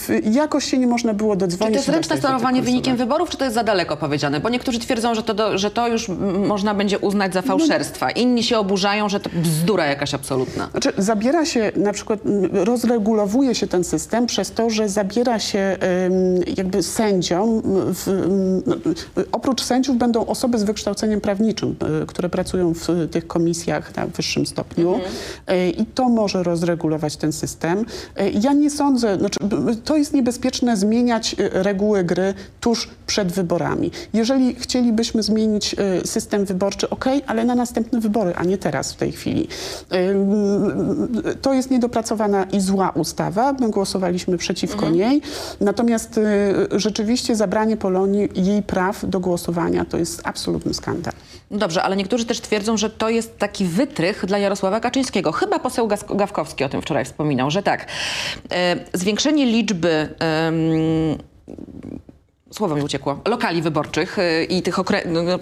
y, 0.10 0.22
jakoś 0.32 0.66
się 0.66 0.78
nie 0.78 0.88
można 0.88 1.14
było 1.14 1.34
Czy 1.34 1.40
dodzwonić. 1.40 1.74
to 1.74 1.78
jest 1.80 1.90
ręczne 1.90 2.18
sterowanie 2.18 2.62
wynikiem 2.62 2.98
wyborów, 2.98 3.30
czy 3.30 3.38
to 3.38 3.44
jest 3.44 3.56
za 3.56 3.64
daleko 3.64 3.98
powiedziane? 3.98 4.40
Bo 4.40 4.50
niektórzy 4.50 4.80
twierdzą, 4.80 5.16
że 5.16 5.24
to, 5.24 5.34
do, 5.34 5.58
że 5.58 5.72
to 5.72 5.88
już 5.88 6.10
można 6.48 6.74
będzie 6.74 7.00
uznać 7.00 7.34
za 7.34 7.42
No, 7.42 7.48
fałszerstwa. 7.48 8.12
Inni 8.12 8.44
się 8.44 8.58
oburzają, 8.58 9.10
że 9.10 9.20
to 9.20 9.30
bzdura 9.34 9.86
jakaś 9.86 10.14
absolutna. 10.14 10.68
Znaczy, 10.72 10.94
zabiera 10.98 11.46
się, 11.46 11.72
na 11.76 11.94
przykład 11.94 12.20
rozregulowuje 12.54 13.56
się 13.56 13.68
ten 13.68 13.84
system 13.84 14.23
przez 14.26 14.52
to, 14.52 14.70
że 14.70 14.90
zabiera 14.90 15.40
się 15.40 15.78
jakby 16.58 16.84
sędziom, 16.84 17.62
w, 17.66 18.08
no, 18.66 18.76
oprócz 19.32 19.64
sędziów 19.64 19.98
będą 19.98 20.26
osoby 20.26 20.60
z 20.60 20.64
wykształceniem 20.64 21.22
prawniczym, 21.22 21.76
y, 22.04 22.06
które 22.06 22.30
pracują 22.30 22.74
w 22.74 22.88
tych 23.12 23.28
komisjach 23.28 23.96
na 23.96 24.08
wyższym 24.08 24.46
stopniu 24.46 25.00
Y, 25.52 25.70
i 25.70 25.86
to 25.86 26.10
może 26.10 26.44
rozregulować 26.44 27.18
ten 27.18 27.32
system. 27.32 27.80
Y, 27.80 28.32
Ja 28.42 28.54
nie 28.54 28.70
sądzę, 28.70 29.18
znaczy, 29.18 29.40
to 29.84 29.98
jest 29.98 30.14
niebezpieczne 30.14 30.78
zmieniać 30.78 31.36
reguły 31.40 32.04
gry 32.04 32.34
tuż 32.62 32.90
przed 33.08 33.32
wyborami. 33.32 33.92
Jeżeli 34.14 34.56
chcielibyśmy 34.56 35.24
zmienić 35.24 35.76
system 36.06 36.46
wyborczy, 36.46 36.90
ok, 36.90 37.06
ale 37.28 37.46
na 37.46 37.56
następne 37.56 38.00
wybory, 38.00 38.34
a 38.36 38.44
nie 38.44 38.58
teraz 38.58 38.94
w 38.94 38.96
tej 38.96 39.12
chwili. 39.12 39.48
To 41.42 41.54
jest 41.54 41.72
niedopracowana 41.72 42.44
i 42.44 42.62
zła 42.62 42.90
ustawa. 42.90 43.54
My 43.54 43.70
głosowaliśmy 44.14 44.38
przeciwko 44.38 44.90
niej. 44.90 45.22
Natomiast 45.62 46.18
y, 46.18 46.80
rzeczywiście 46.80 47.36
zabranie 47.36 47.78
Polonii 47.78 48.30
jej 48.36 48.64
praw 48.64 49.10
do 49.10 49.20
głosowania 49.20 49.86
to 49.86 49.98
jest 49.98 50.22
absolutny 50.24 50.74
skandal. 50.74 51.14
Dobrze, 51.52 51.84
ale 51.84 51.96
niektórzy 51.96 52.26
też 52.26 52.42
twierdzą, 52.42 52.78
że 52.78 52.90
to 52.90 53.10
jest 53.10 53.38
taki 53.38 53.66
wytrych 53.66 54.26
dla 54.26 54.38
Jarosława 54.38 54.80
Kaczyńskiego. 54.80 55.32
Chyba 55.32 55.60
poseł 55.60 55.88
Gawkowski 56.16 56.64
o 56.64 56.70
tym 56.70 56.82
wczoraj 56.82 57.06
wspominał, 57.06 57.52
że 57.52 57.64
tak, 57.64 57.88
e, 58.52 58.76
zwiększenie 58.94 59.46
liczby 59.46 60.10
słowo 62.54 62.76
mi 62.76 62.82
uciekło, 62.82 63.20
lokali 63.28 63.62
wyborczych 63.62 64.20
y, 64.20 64.44
i 64.44 64.62
tych 64.62 64.76
okrę- 64.78 65.08
no, 65.08 65.24
no, 65.24 65.38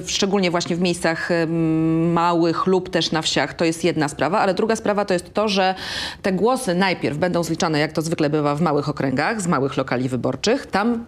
w- 0.00 0.10
szczególnie 0.10 0.50
właśnie 0.50 0.76
w 0.76 0.80
miejscach 0.80 1.30
em, 1.30 2.12
małych 2.12 2.66
lub 2.66 2.90
też 2.90 3.12
na 3.12 3.22
wsiach, 3.22 3.54
to 3.54 3.64
jest 3.64 3.84
jedna 3.84 4.08
sprawa, 4.08 4.38
ale 4.40 4.54
druga 4.54 4.76
sprawa 4.76 5.04
to 5.04 5.12
jest 5.14 5.34
to, 5.34 5.48
że 5.48 5.74
te 6.22 6.32
głosy 6.32 6.74
najpierw 6.74 7.18
będą 7.18 7.42
zliczane, 7.42 7.78
jak 7.78 7.92
to 7.92 8.02
zwykle 8.02 8.30
bywa 8.30 8.54
w 8.54 8.60
małych 8.60 8.88
okręgach, 8.88 9.40
z 9.40 9.46
małych 9.46 9.76
lokali 9.76 10.08
wyborczych. 10.08 10.66
Tam 10.66 11.04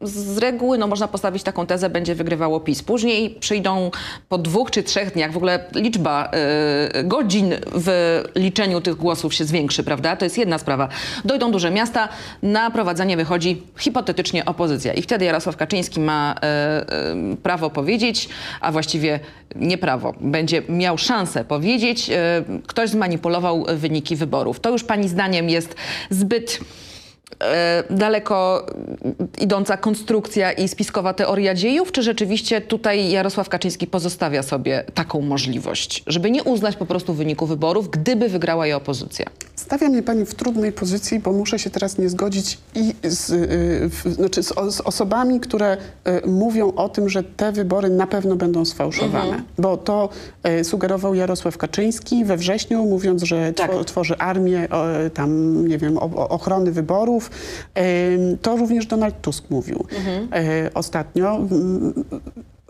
z 0.00 0.38
reguły 0.38 0.78
no, 0.78 0.86
można 0.86 1.08
postawić 1.08 1.42
taką 1.42 1.66
tezę, 1.66 1.90
będzie 1.90 2.14
wygrywało 2.14 2.60
PiS. 2.60 2.82
Później 2.82 3.30
przyjdą 3.30 3.90
po 4.28 4.38
dwóch 4.38 4.70
czy 4.70 4.82
trzech 4.82 5.12
dniach, 5.12 5.32
w 5.32 5.36
ogóle 5.36 5.64
liczba 5.74 6.30
y, 6.98 7.04
godzin 7.04 7.54
w 7.74 8.20
liczeniu 8.34 8.80
tych 8.80 8.94
głosów 8.94 9.34
się 9.34 9.44
zwiększy, 9.44 9.84
prawda? 9.84 10.16
To 10.16 10.24
jest 10.24 10.38
jedna 10.38 10.58
sprawa. 10.58 10.88
Dojdą 11.24 11.52
duże 11.52 11.70
miasta, 11.70 12.08
na 12.42 12.70
prowadzenie 12.70 13.16
wychodzi 13.16 13.62
hipotetycznie 13.78 14.44
opozycja. 14.44 14.94
I 14.94 15.02
wtedy 15.02 15.24
Jarosław 15.24 15.56
Kaczyński 15.56 16.00
ma 16.00 16.34
y, 16.34 17.32
y, 17.32 17.36
prawo 17.36 17.70
powiedzieć, 17.70 18.28
a 18.60 18.72
właściwie 18.72 19.20
nie 19.56 19.78
prawo, 19.78 20.14
będzie 20.20 20.62
miał 20.68 20.98
szansę 20.98 21.44
powiedzieć, 21.44 22.10
y, 22.10 22.14
ktoś 22.66 22.90
zmanipulował 22.90 23.66
wyniki 23.74 24.16
wyborów. 24.16 24.60
To 24.60 24.70
już 24.70 24.84
pani 24.84 25.08
zdaniem 25.08 25.48
jest 25.48 25.74
zbyt 26.10 26.60
daleko 27.90 28.66
idąca 29.40 29.76
konstrukcja 29.76 30.52
i 30.52 30.68
spiskowa 30.68 31.14
teoria 31.14 31.54
dziejów, 31.54 31.92
czy 31.92 32.02
rzeczywiście 32.02 32.60
tutaj 32.60 33.10
Jarosław 33.10 33.48
Kaczyński 33.48 33.86
pozostawia 33.86 34.42
sobie 34.42 34.84
taką 34.94 35.20
możliwość, 35.20 36.02
żeby 36.06 36.30
nie 36.30 36.44
uznać 36.44 36.76
po 36.76 36.86
prostu 36.86 37.14
wyniku 37.14 37.46
wyborów, 37.46 37.90
gdyby 37.90 38.28
wygrała 38.28 38.66
je 38.66 38.76
opozycja? 38.76 39.26
Stawia 39.56 39.88
mnie 39.88 40.02
pani 40.02 40.26
w 40.26 40.34
trudnej 40.34 40.72
pozycji, 40.72 41.20
bo 41.20 41.32
muszę 41.32 41.58
się 41.58 41.70
teraz 41.70 41.98
nie 41.98 42.08
zgodzić 42.08 42.58
i 42.74 42.94
z, 43.04 43.30
y, 44.06 44.12
znaczy 44.12 44.42
z, 44.42 44.52
o- 44.52 44.70
z 44.70 44.80
osobami, 44.80 45.40
które 45.40 45.76
y, 46.24 46.26
mówią 46.28 46.72
o 46.76 46.88
tym, 46.88 47.08
że 47.08 47.22
te 47.22 47.52
wybory 47.52 47.90
na 47.90 48.06
pewno 48.06 48.36
będą 48.36 48.64
sfałszowane. 48.64 49.42
Bo 49.58 49.76
to 49.76 50.08
y, 50.60 50.64
sugerował 50.64 51.14
Jarosław 51.14 51.58
Kaczyński 51.58 52.24
we 52.24 52.36
wrześniu, 52.36 52.84
mówiąc, 52.84 53.22
że 53.22 53.52
Tak. 53.52 53.70
two, 53.70 53.84
tworzy 53.84 54.18
armię 54.18 54.68
tam, 55.14 55.66
nie 55.68 55.78
wiem, 55.78 55.98
o 55.98 56.28
ochrony 56.28 56.72
wyborów. 56.72 57.19
Ym, 57.28 58.38
To 58.38 58.56
również 58.56 58.86
Donald 58.86 59.20
Tusk 59.20 59.50
mówił 59.50 59.86
y, 60.66 60.72
ostatnio. 60.74 61.40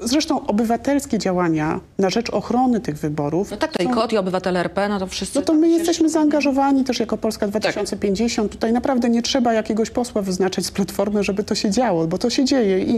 Zresztą 0.02 0.46
obywatelskie 0.46 1.18
działania 1.18 1.80
na 1.98 2.10
rzecz 2.10 2.30
ochrony 2.30 2.80
tych 2.80 2.98
wyborów 2.98 3.50
No 3.50 3.56
tak, 3.56 3.72
to 3.72 3.82
i 3.82 3.86
są- 3.86 3.92
KOT, 3.94 4.12
i 4.12 4.16
obywatele 4.18 4.60
RP, 4.60 4.88
no 4.88 4.98
to 4.98 5.06
wszyscy... 5.06 5.38
no 5.38 5.44
to 5.44 5.54
my 5.54 5.68
jesteśmy 5.68 6.08
zaangażowani 6.08 6.84
też 6.84 7.00
jako 7.00 7.16
Polska 7.18 7.46
2050. 7.48 8.52
Tutaj 8.52 8.72
naprawdę 8.72 9.08
nie 9.10 9.22
trzeba 9.22 9.52
jakiegoś 9.52 9.90
posła 9.90 10.22
wyznaczać 10.22 10.66
z 10.66 10.70
Platformy, 10.70 11.24
żeby 11.24 11.44
to 11.44 11.54
się 11.54 11.70
działo, 11.70 12.06
bo 12.06 12.18
to 12.18 12.30
się 12.30 12.44
dzieje. 12.44 12.78
I, 12.84 12.96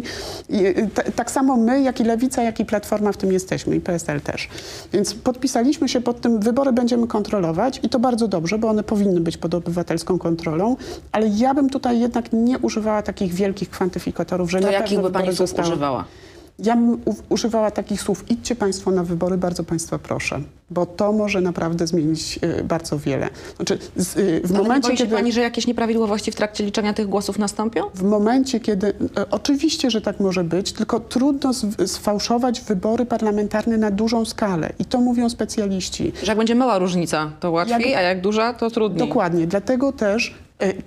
i 0.49 0.63
ta, 0.95 1.03
tak 1.03 1.31
samo 1.31 1.57
my, 1.57 1.83
jak 1.83 2.01
i 2.01 2.05
Lewica, 2.05 2.43
jak 2.43 2.61
i 2.61 2.65
Platforma 2.65 3.13
w 3.13 3.17
tym 3.17 3.33
jesteśmy 3.33 3.77
i 3.77 3.81
PSL 3.81 4.21
też. 4.21 4.49
Więc 4.93 5.15
podpisaliśmy 5.15 5.89
się 5.89 6.01
pod 6.01 6.21
tym, 6.21 6.41
wybory 6.41 6.73
będziemy 6.73 7.07
kontrolować 7.07 7.81
i 7.83 7.89
to 7.89 7.99
bardzo 7.99 8.29
dobrze, 8.29 8.59
bo 8.59 8.69
one 8.69 8.83
powinny 8.83 9.21
być 9.21 9.37
pod 9.37 9.55
obywatelską 9.55 10.19
kontrolą, 10.19 10.77
ale 11.13 11.29
ja 11.29 11.55
bym 11.55 11.71
tutaj 11.71 12.01
jednak 12.01 12.33
nie 12.33 12.59
używała 12.59 13.03
takich 13.03 13.35
wielkich 13.35 13.71
kwantyfikatorów, 13.71 14.51
że 14.51 14.59
To 14.61 14.67
na 14.67 14.73
jakich 14.73 14.89
pewno 14.97 15.11
by 15.11 15.19
pani 15.19 15.33
zostały. 15.33 15.69
używała? 15.69 16.05
Ja 16.59 16.77
bym 16.77 17.01
używała 17.29 17.71
takich 17.71 18.03
słów, 18.03 18.25
idźcie 18.31 18.57
Państwo 18.57 18.91
na 18.91 19.05
wybory, 19.05 19.37
bardzo 19.37 19.65
Państwa 19.65 19.99
proszę, 19.99 20.41
bo 20.71 20.87
to 20.87 21.13
może 21.13 21.41
naprawdę 21.41 21.87
zmienić 21.87 22.39
y, 22.61 22.65
bardzo 22.65 22.99
wiele. 22.99 23.29
Znaczy, 23.57 23.79
z, 23.97 24.17
y, 24.17 24.41
w, 24.45 24.51
Ale 24.51 24.53
nie 24.53 24.63
momencie, 24.63 24.89
boi 24.89 24.97
się 24.97 25.05
kiedy, 25.05 25.17
pani, 25.17 25.33
że 25.33 25.41
jakieś 25.41 25.67
nieprawidłowości 25.67 26.33
w 26.33 26.35
trakcie 26.35 26.65
liczenia 26.65 26.93
tych 26.95 27.07
głosów 27.07 27.39
nastąpią? 27.39 27.83
w 27.95 28.03
momencie, 28.03 28.61
kiedy... 28.61 28.87
y, 28.87 28.95
Oczywiście, 29.31 29.91
że 29.91 30.01
tak 30.01 30.21
może 30.21 30.45
być, 30.45 30.73
tylko 30.73 31.01
trudno 31.01 31.53
z, 31.53 31.91
sfałszować 31.91 32.61
wybory 32.61 33.07
parlamentarne 33.07 33.79
na 33.79 33.91
dużą 33.91 34.25
skalę 34.25 34.73
i 34.79 34.85
to 34.85 35.01
mówią 35.01 35.29
specjaliści. 35.31 36.13
Że 36.23 36.27
jak 36.27 36.39
będzie 36.39 36.55
mała 36.55 36.79
różnica, 36.79 37.31
to 37.41 37.51
łatwiej, 37.51 37.91
Jak- 37.91 37.99
a 37.99 38.03
jak 38.03 38.21
duża, 38.21 38.55
to 38.55 38.71
trudniej. 38.71 39.09
Dokładnie, 39.09 39.47
dlatego 39.47 39.93
też 39.93 40.35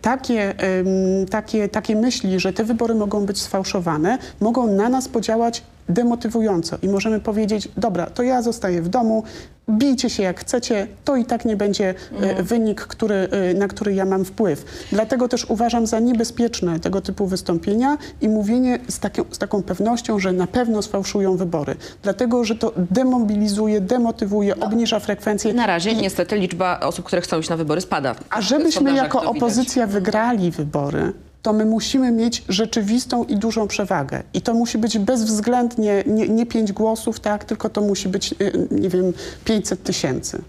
takie, 0.01 0.53
ym, 0.79 1.25
takie, 1.25 1.69
takie 1.69 1.95
myśli, 1.95 2.39
że 2.39 2.53
te 2.53 2.63
wybory 2.63 2.95
mogą 2.95 3.25
być 3.25 3.41
sfałszowane, 3.41 4.17
mogą 4.41 4.67
na 4.67 4.89
nas 4.89 5.07
podziałać 5.07 5.63
demotywująco 5.89 6.78
i 6.82 6.89
możemy 6.89 7.19
powiedzieć, 7.19 7.69
dobra, 7.78 8.06
to 8.06 8.24
ja 8.24 8.41
zostaję 8.41 8.82
w 8.82 8.89
domu, 8.89 9.24
bijcie 9.69 10.10
się 10.10 10.24
jak 10.24 10.39
chcecie, 10.39 10.88
to 11.06 11.15
i 11.15 11.26
tak 11.26 11.45
nie 11.45 11.58
będzie 11.58 11.95
y, 12.39 12.43
wynik, 12.43 12.82
który, 12.82 13.28
y, 13.52 13.54
na 13.54 13.67
który 13.67 13.93
ja 13.93 14.06
mam 14.06 14.26
wpływ. 14.26 14.65
Dlatego 14.91 15.28
też 15.28 15.45
uważam 15.50 15.88
za 15.88 16.00
niebezpieczne 16.00 16.80
tego 16.80 17.02
typu 17.02 17.28
wystąpienia 17.28 17.98
i 18.21 18.30
mówienie 18.30 18.80
z, 18.88 19.00
taką 19.00 19.24
z 19.32 19.38
taką 19.38 19.63
pewnością, 19.63 20.19
że 20.19 20.32
na 20.32 20.48
pewno 20.48 20.82
sfałszują 20.82 21.38
wybory. 21.38 21.76
Dlatego, 22.04 22.43
że 22.43 22.56
to 22.56 22.74
demobilizuje, 22.78 23.82
demotywuje, 23.82 24.60
obniża 24.60 25.00
frekwencję. 25.00 25.54
Na 25.54 25.67
razie 25.67 25.95
niestety 25.95 26.36
liczba 26.36 26.80
osób, 26.80 27.06
które 27.06 27.21
chcą 27.21 27.39
iść 27.39 27.50
na 27.50 27.58
wybory 27.58 27.82
spada. 27.82 28.15
A 28.30 28.41
żebyśmy 28.41 28.93
jako 28.93 29.24
opozycja 29.24 29.88
wygrali 29.88 30.52
wybory, 30.52 31.13
to 31.45 31.53
my 31.53 31.65
musimy 31.65 32.12
mieć 32.12 32.43
rzeczywistą 32.49 33.23
i 33.23 33.38
dużą 33.38 33.67
przewagę. 33.67 34.23
I 34.34 34.41
to 34.41 34.53
musi 34.53 34.77
być 34.77 34.99
bezwzględnie 34.99 36.03
nie, 36.08 36.27
nie 36.27 36.45
pięć 36.45 36.73
głosów, 36.73 37.19
tak, 37.19 37.43
tylko 37.43 37.69
to 37.69 37.81
musi 37.81 38.10
być, 38.10 38.34
y, 38.41 38.67
nie 38.71 38.89
wiem, 38.89 39.13
500 39.45 39.84
tysięcy. 39.84 40.41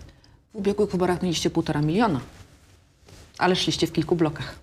W 0.55 0.57
ubiegłych 0.57 0.91
wyborach 0.91 1.23
mieliście 1.23 1.51
półtora 1.51 1.81
miliona, 1.81 2.21
ale 3.39 3.57
szliście 3.57 3.87
w 3.87 3.93
kilku 3.93 4.17
blokach. 4.17 4.55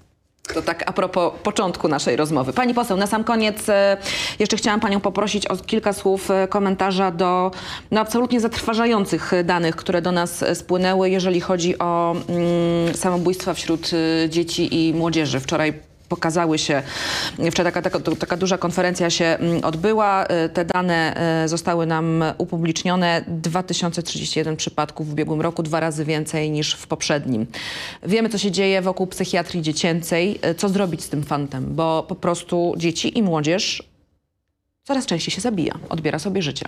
To 0.54 0.62
tak 0.62 0.84
a 0.89 0.93
propos 0.93 1.34
początku 1.43 1.88
naszej 1.88 2.15
rozmowy. 2.15 2.54
Pani 2.54 2.74
poseł, 2.74 2.98
na 2.98 3.08
sam 3.08 3.24
koniec 3.24 3.69
e, 3.69 3.98
jeszcze 4.39 4.58
chciałam 4.58 4.80
Panią 4.80 5.00
poprosić 5.00 5.48
o 5.48 5.58
kilka 5.58 5.93
słów 5.93 6.32
e, 6.32 6.48
komentarza 6.48 7.12
do 7.12 7.52
no, 7.91 8.02
absolutnie 8.02 8.39
zatrważających 8.39 9.32
danych, 9.43 9.76
które 9.76 10.02
do 10.02 10.12
nas 10.12 10.46
spłynęły, 10.54 11.10
jeżeli 11.10 11.41
chodzi 11.41 11.80
o 11.80 12.15
mm, 12.30 12.96
samobójstwa 12.96 13.54
wśród 13.54 13.91
dzieci 14.30 14.88
i 14.88 14.93
młodzieży. 14.93 15.39
Wczoraj 15.39 15.93
pokazały 16.13 16.58
się, 16.58 16.84
wczoraj 17.52 17.73
taka, 17.73 17.89
taka, 17.89 18.15
taka 18.15 18.38
duża 18.38 18.58
konferencja 18.58 19.10
się 19.10 19.26
mm, 19.26 19.63
odbyła. 19.63 20.26
E, 20.26 20.49
Te 20.49 20.65
dane 20.65 21.15
e, 21.43 21.47
zostały 21.47 21.86
nam 21.86 22.23
upublicznione. 22.38 23.23
2031 23.28 24.56
przypadków 24.56 25.10
w 25.10 25.12
ubiegłym 25.12 25.41
roku, 25.41 25.63
dwa 25.63 25.80
razy 25.80 26.06
więcej 26.06 26.52
niż 26.52 26.73
w 26.73 26.88
poprzednim. 26.88 27.45
Wiemy, 28.04 28.30
co 28.30 28.38
się 28.38 28.52
dzieje 28.52 28.82
wokół 28.82 29.08
psychiatrii 29.08 29.62
dziecięcej. 29.62 30.39
E, 30.41 30.56
Co 30.56 30.69
zrobić 30.69 31.04
z 31.04 31.10
tym 31.10 31.23
fantem? 31.23 31.76
Bo 31.76 32.06
po 32.08 32.15
prostu 32.15 32.73
dzieci 32.78 33.17
i 33.17 33.23
młodzież 33.23 33.84
coraz 34.84 35.06
częściej 35.06 35.32
się 35.32 35.41
zabija, 35.41 35.73
odbiera 35.89 36.19
sobie 36.19 36.41
życie. 36.41 36.65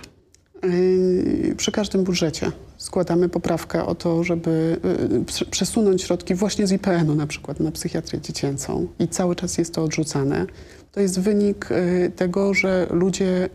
Yy, 0.62 1.54
Przy 1.56 1.72
każdym 1.72 2.04
budżecie 2.04 2.52
składamy 2.76 3.28
poprawkę 3.28 3.86
o 3.86 3.94
to, 3.94 4.24
żeby 4.24 4.80
yy, 5.10 5.24
prze- 5.24 5.44
przesunąć 5.44 6.02
środki 6.02 6.34
właśnie 6.34 6.66
z 6.66 6.72
IPN-u 6.72 7.14
na 7.14 7.26
przykład 7.26 7.60
na 7.60 7.70
psychiatrię 7.70 8.20
dziecięcą 8.20 8.86
i 8.98 9.08
cały 9.08 9.36
czas 9.36 9.58
jest 9.58 9.74
to 9.74 9.82
odrzucane. 9.84 10.46
To 10.92 11.00
jest 11.00 11.20
wynik 11.20 11.68
yy, 11.70 12.10
tego, 12.10 12.54
że 12.54 12.86
ludzie 12.90 13.48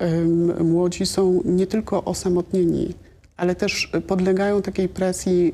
młodzi 0.64 1.06
są 1.06 1.42
nie 1.46 1.68
tylko 1.68 2.04
osamotnieni, 2.04 2.94
ale 3.38 3.56
też 3.56 3.92
podlegają 4.08 4.62
takiej 4.62 4.90
presji 4.90 5.54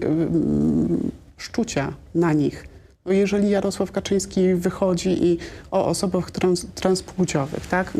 szczucia 1.37 1.93
na 2.15 2.33
nich. 2.33 2.67
Jeżeli 3.07 3.49
Jarosław 3.49 3.91
Kaczyński 3.91 4.53
wychodzi 4.55 5.25
i 5.25 5.37
o 5.71 5.85
osobach 5.85 6.31
trans, 6.31 6.65
transpłciowych, 6.75 7.67
tak? 7.67 7.93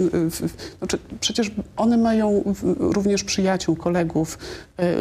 Znaczy, 0.77 0.99
przecież 1.19 1.51
one 1.77 1.97
mają 1.97 2.43
również 2.79 3.23
przyjaciół, 3.23 3.75
kolegów. 3.75 4.37
E, 4.79 4.95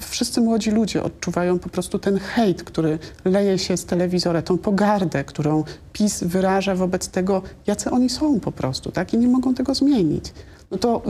Wszyscy 0.00 0.40
młodzi 0.40 0.70
ludzie 0.70 1.02
odczuwają 1.02 1.58
po 1.58 1.68
prostu 1.68 1.98
ten 1.98 2.18
hejt, 2.18 2.62
który 2.62 2.98
leje 3.24 3.58
się 3.58 3.76
z 3.76 3.84
telewizora, 3.84 4.42
tą 4.42 4.58
pogardę, 4.58 5.24
którą 5.24 5.64
PiS 5.92 6.24
wyraża 6.24 6.74
wobec 6.74 7.08
tego, 7.08 7.42
jacy 7.66 7.90
oni 7.90 8.10
są 8.10 8.40
po 8.40 8.52
prostu, 8.52 8.92
tak? 8.92 9.14
I 9.14 9.18
nie 9.18 9.28
mogą 9.28 9.54
tego 9.54 9.74
zmienić. 9.74 10.32
To, 10.80 11.02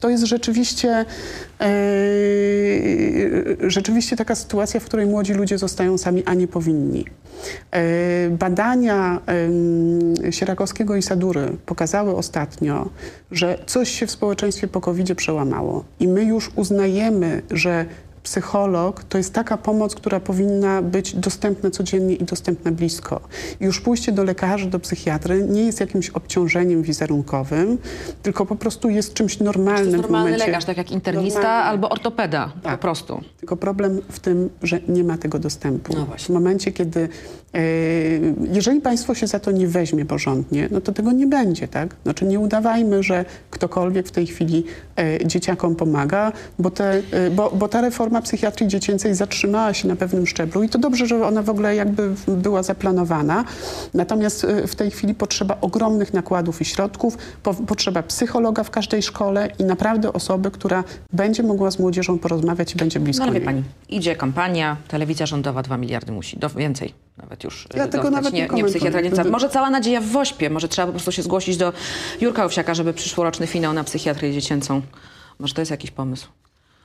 to 0.00 0.10
jest 0.10 0.24
rzeczywiście, 0.24 1.04
e, 1.60 1.66
rzeczywiście 3.70 4.16
taka 4.16 4.34
sytuacja, 4.34 4.80
w 4.80 4.84
której 4.84 5.06
młodzi 5.06 5.34
ludzie 5.34 5.58
zostają 5.58 5.98
sami, 5.98 6.22
a 6.24 6.34
nie 6.34 6.48
powinni. 6.48 7.04
E, 7.70 7.80
badania 8.30 9.20
Sierakowskiego 10.30 10.96
i 10.96 11.02
Sadury 11.02 11.56
pokazały 11.66 12.16
ostatnio, 12.16 12.90
że 13.30 13.58
coś 13.66 13.90
się 13.90 14.06
w 14.06 14.10
społeczeństwie 14.10 14.68
po 14.68 14.80
przełamało 15.14 15.84
i 16.00 16.08
my 16.08 16.24
już 16.24 16.50
uznajemy, 16.56 17.42
że 17.50 17.86
psycholog 18.30 19.04
to 19.04 19.18
jest 19.18 19.34
taka 19.34 19.56
pomoc, 19.56 19.94
która 19.94 20.20
powinna 20.20 20.82
być 20.82 21.14
dostępna 21.14 21.70
codziennie 21.70 22.14
i 22.14 22.24
dostępna 22.24 22.72
blisko. 22.72 23.20
Już 23.60 23.80
pójście 23.80 24.12
do 24.12 24.24
lekarzy, 24.24 24.66
do 24.66 24.78
psychiatry 24.80 25.46
nie 25.48 25.62
jest 25.62 25.80
jakimś 25.80 26.10
obciążeniem 26.10 26.82
wizerunkowym, 26.82 27.78
tylko 28.22 28.46
po 28.46 28.56
prostu 28.56 28.90
jest 28.90 29.14
czymś 29.14 29.38
normalnym. 29.40 29.84
To 29.84 29.90
jest 29.90 30.02
normalny 30.02 30.36
lekarz, 30.36 30.64
tak 30.64 30.76
jak 30.76 30.90
internista 30.90 31.40
normalny. 31.40 31.64
albo 31.64 31.88
ortopeda 31.88 32.52
tak. 32.62 32.72
po 32.72 32.82
prostu. 32.82 33.20
Tylko 33.38 33.56
problem 33.56 34.00
w 34.10 34.20
tym, 34.20 34.50
że 34.62 34.80
nie 34.88 35.04
ma 35.04 35.18
tego 35.18 35.38
dostępu. 35.38 35.92
No 35.96 36.06
w 36.18 36.28
momencie, 36.28 36.72
kiedy 36.72 37.08
e, 37.54 37.60
jeżeli 38.52 38.80
państwo 38.80 39.14
się 39.14 39.26
za 39.26 39.40
to 39.40 39.50
nie 39.50 39.68
weźmie 39.68 40.04
porządnie, 40.04 40.68
no 40.70 40.80
to 40.80 40.92
tego 40.92 41.12
nie 41.12 41.26
będzie, 41.26 41.68
tak? 41.68 41.96
Znaczy 42.02 42.24
nie 42.24 42.40
udawajmy, 42.40 43.02
że 43.02 43.24
ktokolwiek 43.50 44.06
w 44.06 44.10
tej 44.10 44.26
chwili 44.26 44.64
e, 44.96 45.26
dzieciakom 45.26 45.76
pomaga, 45.76 46.32
bo, 46.58 46.70
te, 46.70 47.02
e, 47.10 47.30
bo, 47.30 47.50
bo 47.50 47.68
ta 47.68 47.80
reforma 47.80 48.19
reforma 48.20 48.22
psychiatrii 48.22 48.68
dziecięcej 48.68 49.14
zatrzymała 49.14 49.74
się 49.74 49.88
na 49.88 49.96
pewnym 49.96 50.26
szczeblu 50.26 50.62
i 50.62 50.68
to 50.68 50.78
dobrze, 50.78 51.06
że 51.06 51.26
ona 51.26 51.42
w 51.42 51.50
ogóle 51.50 51.74
jakby 51.74 52.10
była 52.28 52.62
zaplanowana. 52.62 53.44
Natomiast 53.94 54.44
y, 54.44 54.66
w 54.66 54.74
tej 54.74 54.90
chwili 54.90 55.14
potrzeba 55.14 55.56
ogromnych 55.60 56.12
nakładów 56.14 56.60
i 56.60 56.64
środków, 56.64 57.18
po, 57.42 57.54
potrzeba 57.54 58.02
psychologa 58.02 58.64
w 58.64 58.70
każdej 58.70 59.02
szkole 59.02 59.48
i 59.58 59.64
naprawdę 59.64 60.12
osoby, 60.12 60.50
która 60.50 60.84
będzie 61.12 61.42
mogła 61.42 61.70
z 61.70 61.78
młodzieżą 61.78 62.18
porozmawiać 62.18 62.74
i 62.74 62.76
będzie 62.76 63.00
blisko 63.00 63.24
no, 63.24 63.30
ale 63.30 63.40
wie 63.40 63.46
pani, 63.46 63.62
idzie 63.88 64.16
kampania, 64.16 64.76
telewizja 64.88 65.26
rządowa 65.26 65.62
2 65.62 65.76
miliardy 65.76 66.12
musi, 66.12 66.38
do, 66.38 66.48
więcej 66.48 66.94
nawet 67.18 67.44
już 67.44 67.66
ja 67.74 67.84
dostać. 67.84 67.90
tego 67.90 68.10
nawet 68.10 68.32
nie, 68.32 68.48
nie, 68.48 68.62
nie 68.62 68.64
psychiatra, 68.64 69.00
nie 69.00 69.24
Może 69.30 69.48
cała 69.48 69.70
nadzieja 69.70 70.00
w 70.00 70.06
Wośpie, 70.06 70.50
może 70.50 70.68
trzeba 70.68 70.86
po 70.86 70.92
prostu 70.92 71.12
się 71.12 71.22
zgłosić 71.22 71.56
do 71.56 71.72
Jurka 72.20 72.44
Owsiaka, 72.44 72.74
żeby 72.74 72.92
przyszłoroczny 72.92 73.46
finał 73.46 73.72
na 73.72 73.84
psychiatrię 73.84 74.32
dziecięcą. 74.32 74.82
Może 75.38 75.54
to 75.54 75.60
jest 75.60 75.70
jakiś 75.70 75.90
pomysł. 75.90 76.28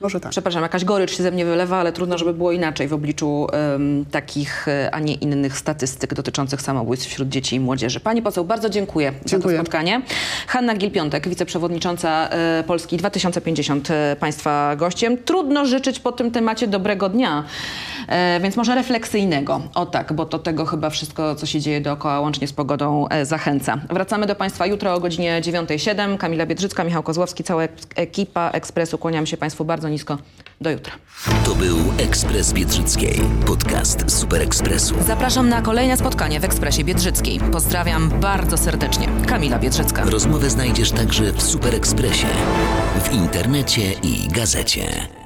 Może 0.00 0.20
tak. 0.20 0.30
Przepraszam, 0.30 0.62
jakaś 0.62 0.84
gorycz 0.84 1.16
się 1.16 1.22
ze 1.22 1.30
mnie 1.30 1.44
wylewa, 1.44 1.76
ale 1.76 1.92
trudno, 1.92 2.18
żeby 2.18 2.34
było 2.34 2.52
inaczej 2.52 2.88
w 2.88 2.92
obliczu 2.92 3.46
um, 3.52 4.04
takich, 4.10 4.68
e, 4.68 4.90
a 4.94 5.00
nie 5.00 5.14
innych 5.14 5.58
statystyk 5.58 6.14
dotyczących 6.14 6.62
samobójstw 6.62 7.08
wśród 7.08 7.28
dzieci 7.28 7.56
i 7.56 7.60
młodzieży. 7.60 8.00
Pani 8.00 8.22
poseł, 8.22 8.44
bardzo 8.44 8.70
dziękuję, 8.70 9.12
dziękuję. 9.26 9.56
za 9.56 9.62
to 9.62 9.64
spotkanie. 9.64 10.02
Hanna 10.46 10.74
Gil-Piątek, 10.74 11.28
wiceprzewodnicząca 11.28 12.28
e, 12.28 12.64
Polski 12.66 12.96
2050, 12.96 13.90
e, 13.90 14.16
Państwa 14.20 14.76
gościem. 14.76 15.16
Trudno 15.24 15.66
życzyć 15.66 16.00
po 16.00 16.12
tym 16.12 16.30
temacie 16.30 16.66
dobrego 16.66 17.08
dnia, 17.08 17.44
więc 18.40 18.56
może 18.56 18.74
refleksyjnego. 18.74 19.60
O 19.74 19.86
tak, 19.86 20.12
bo 20.12 20.26
to 20.26 20.38
tego 20.38 20.66
chyba 20.66 20.90
wszystko, 20.90 21.34
co 21.34 21.46
się 21.46 21.60
dzieje 21.60 21.80
dookoła, 21.80 22.20
łącznie 22.20 22.48
z 22.48 22.52
pogodą, 22.52 23.08
e, 23.08 23.26
zachęca. 23.26 23.78
Wracamy 23.90 24.26
do 24.26 24.34
Państwa 24.34 24.66
jutro 24.66 24.94
o 24.94 25.00
godzinie 25.00 25.40
9.07. 25.42 26.18
Kamila 26.18 26.46
Biedrzycka, 26.46 26.84
Michał 26.84 27.02
Kozłowski, 27.02 27.44
cała 27.44 27.62
ekipa 27.96 28.50
Ekspresu. 28.50 28.98
Kłaniam 28.98 29.26
się 29.26 29.36
Państwu 29.36 29.64
bardzo 29.64 29.86
bardzo 29.86 29.88
nisko. 29.88 30.18
Do 30.60 30.70
jutra. 30.70 30.92
To 31.44 31.54
był 31.54 31.76
Ekspres 31.98 32.52
Biedrzyckiej, 32.52 33.20
podcast 33.46 34.10
Super 34.10 34.42
Ekspresu. 34.42 34.94
Zapraszam 35.06 35.48
na 35.48 35.62
kolejne 35.62 35.96
spotkanie 35.96 36.40
w 36.40 36.44
Ekspresie 36.44 36.84
Biedrzyckiej. 36.84 37.40
Pozdrawiam 37.52 38.10
bardzo 38.20 38.56
serdecznie. 38.56 39.08
Kamila 39.26 39.58
Biedrzycka. 39.58 40.04
Rozmowę 40.04 40.50
znajdziesz 40.50 40.90
także 40.90 41.32
w 41.32 41.42
Super 41.42 41.74
Ekspresie, 41.74 42.26
w 43.04 43.12
internecie 43.12 43.92
i 44.02 44.28
gazecie. 44.28 45.25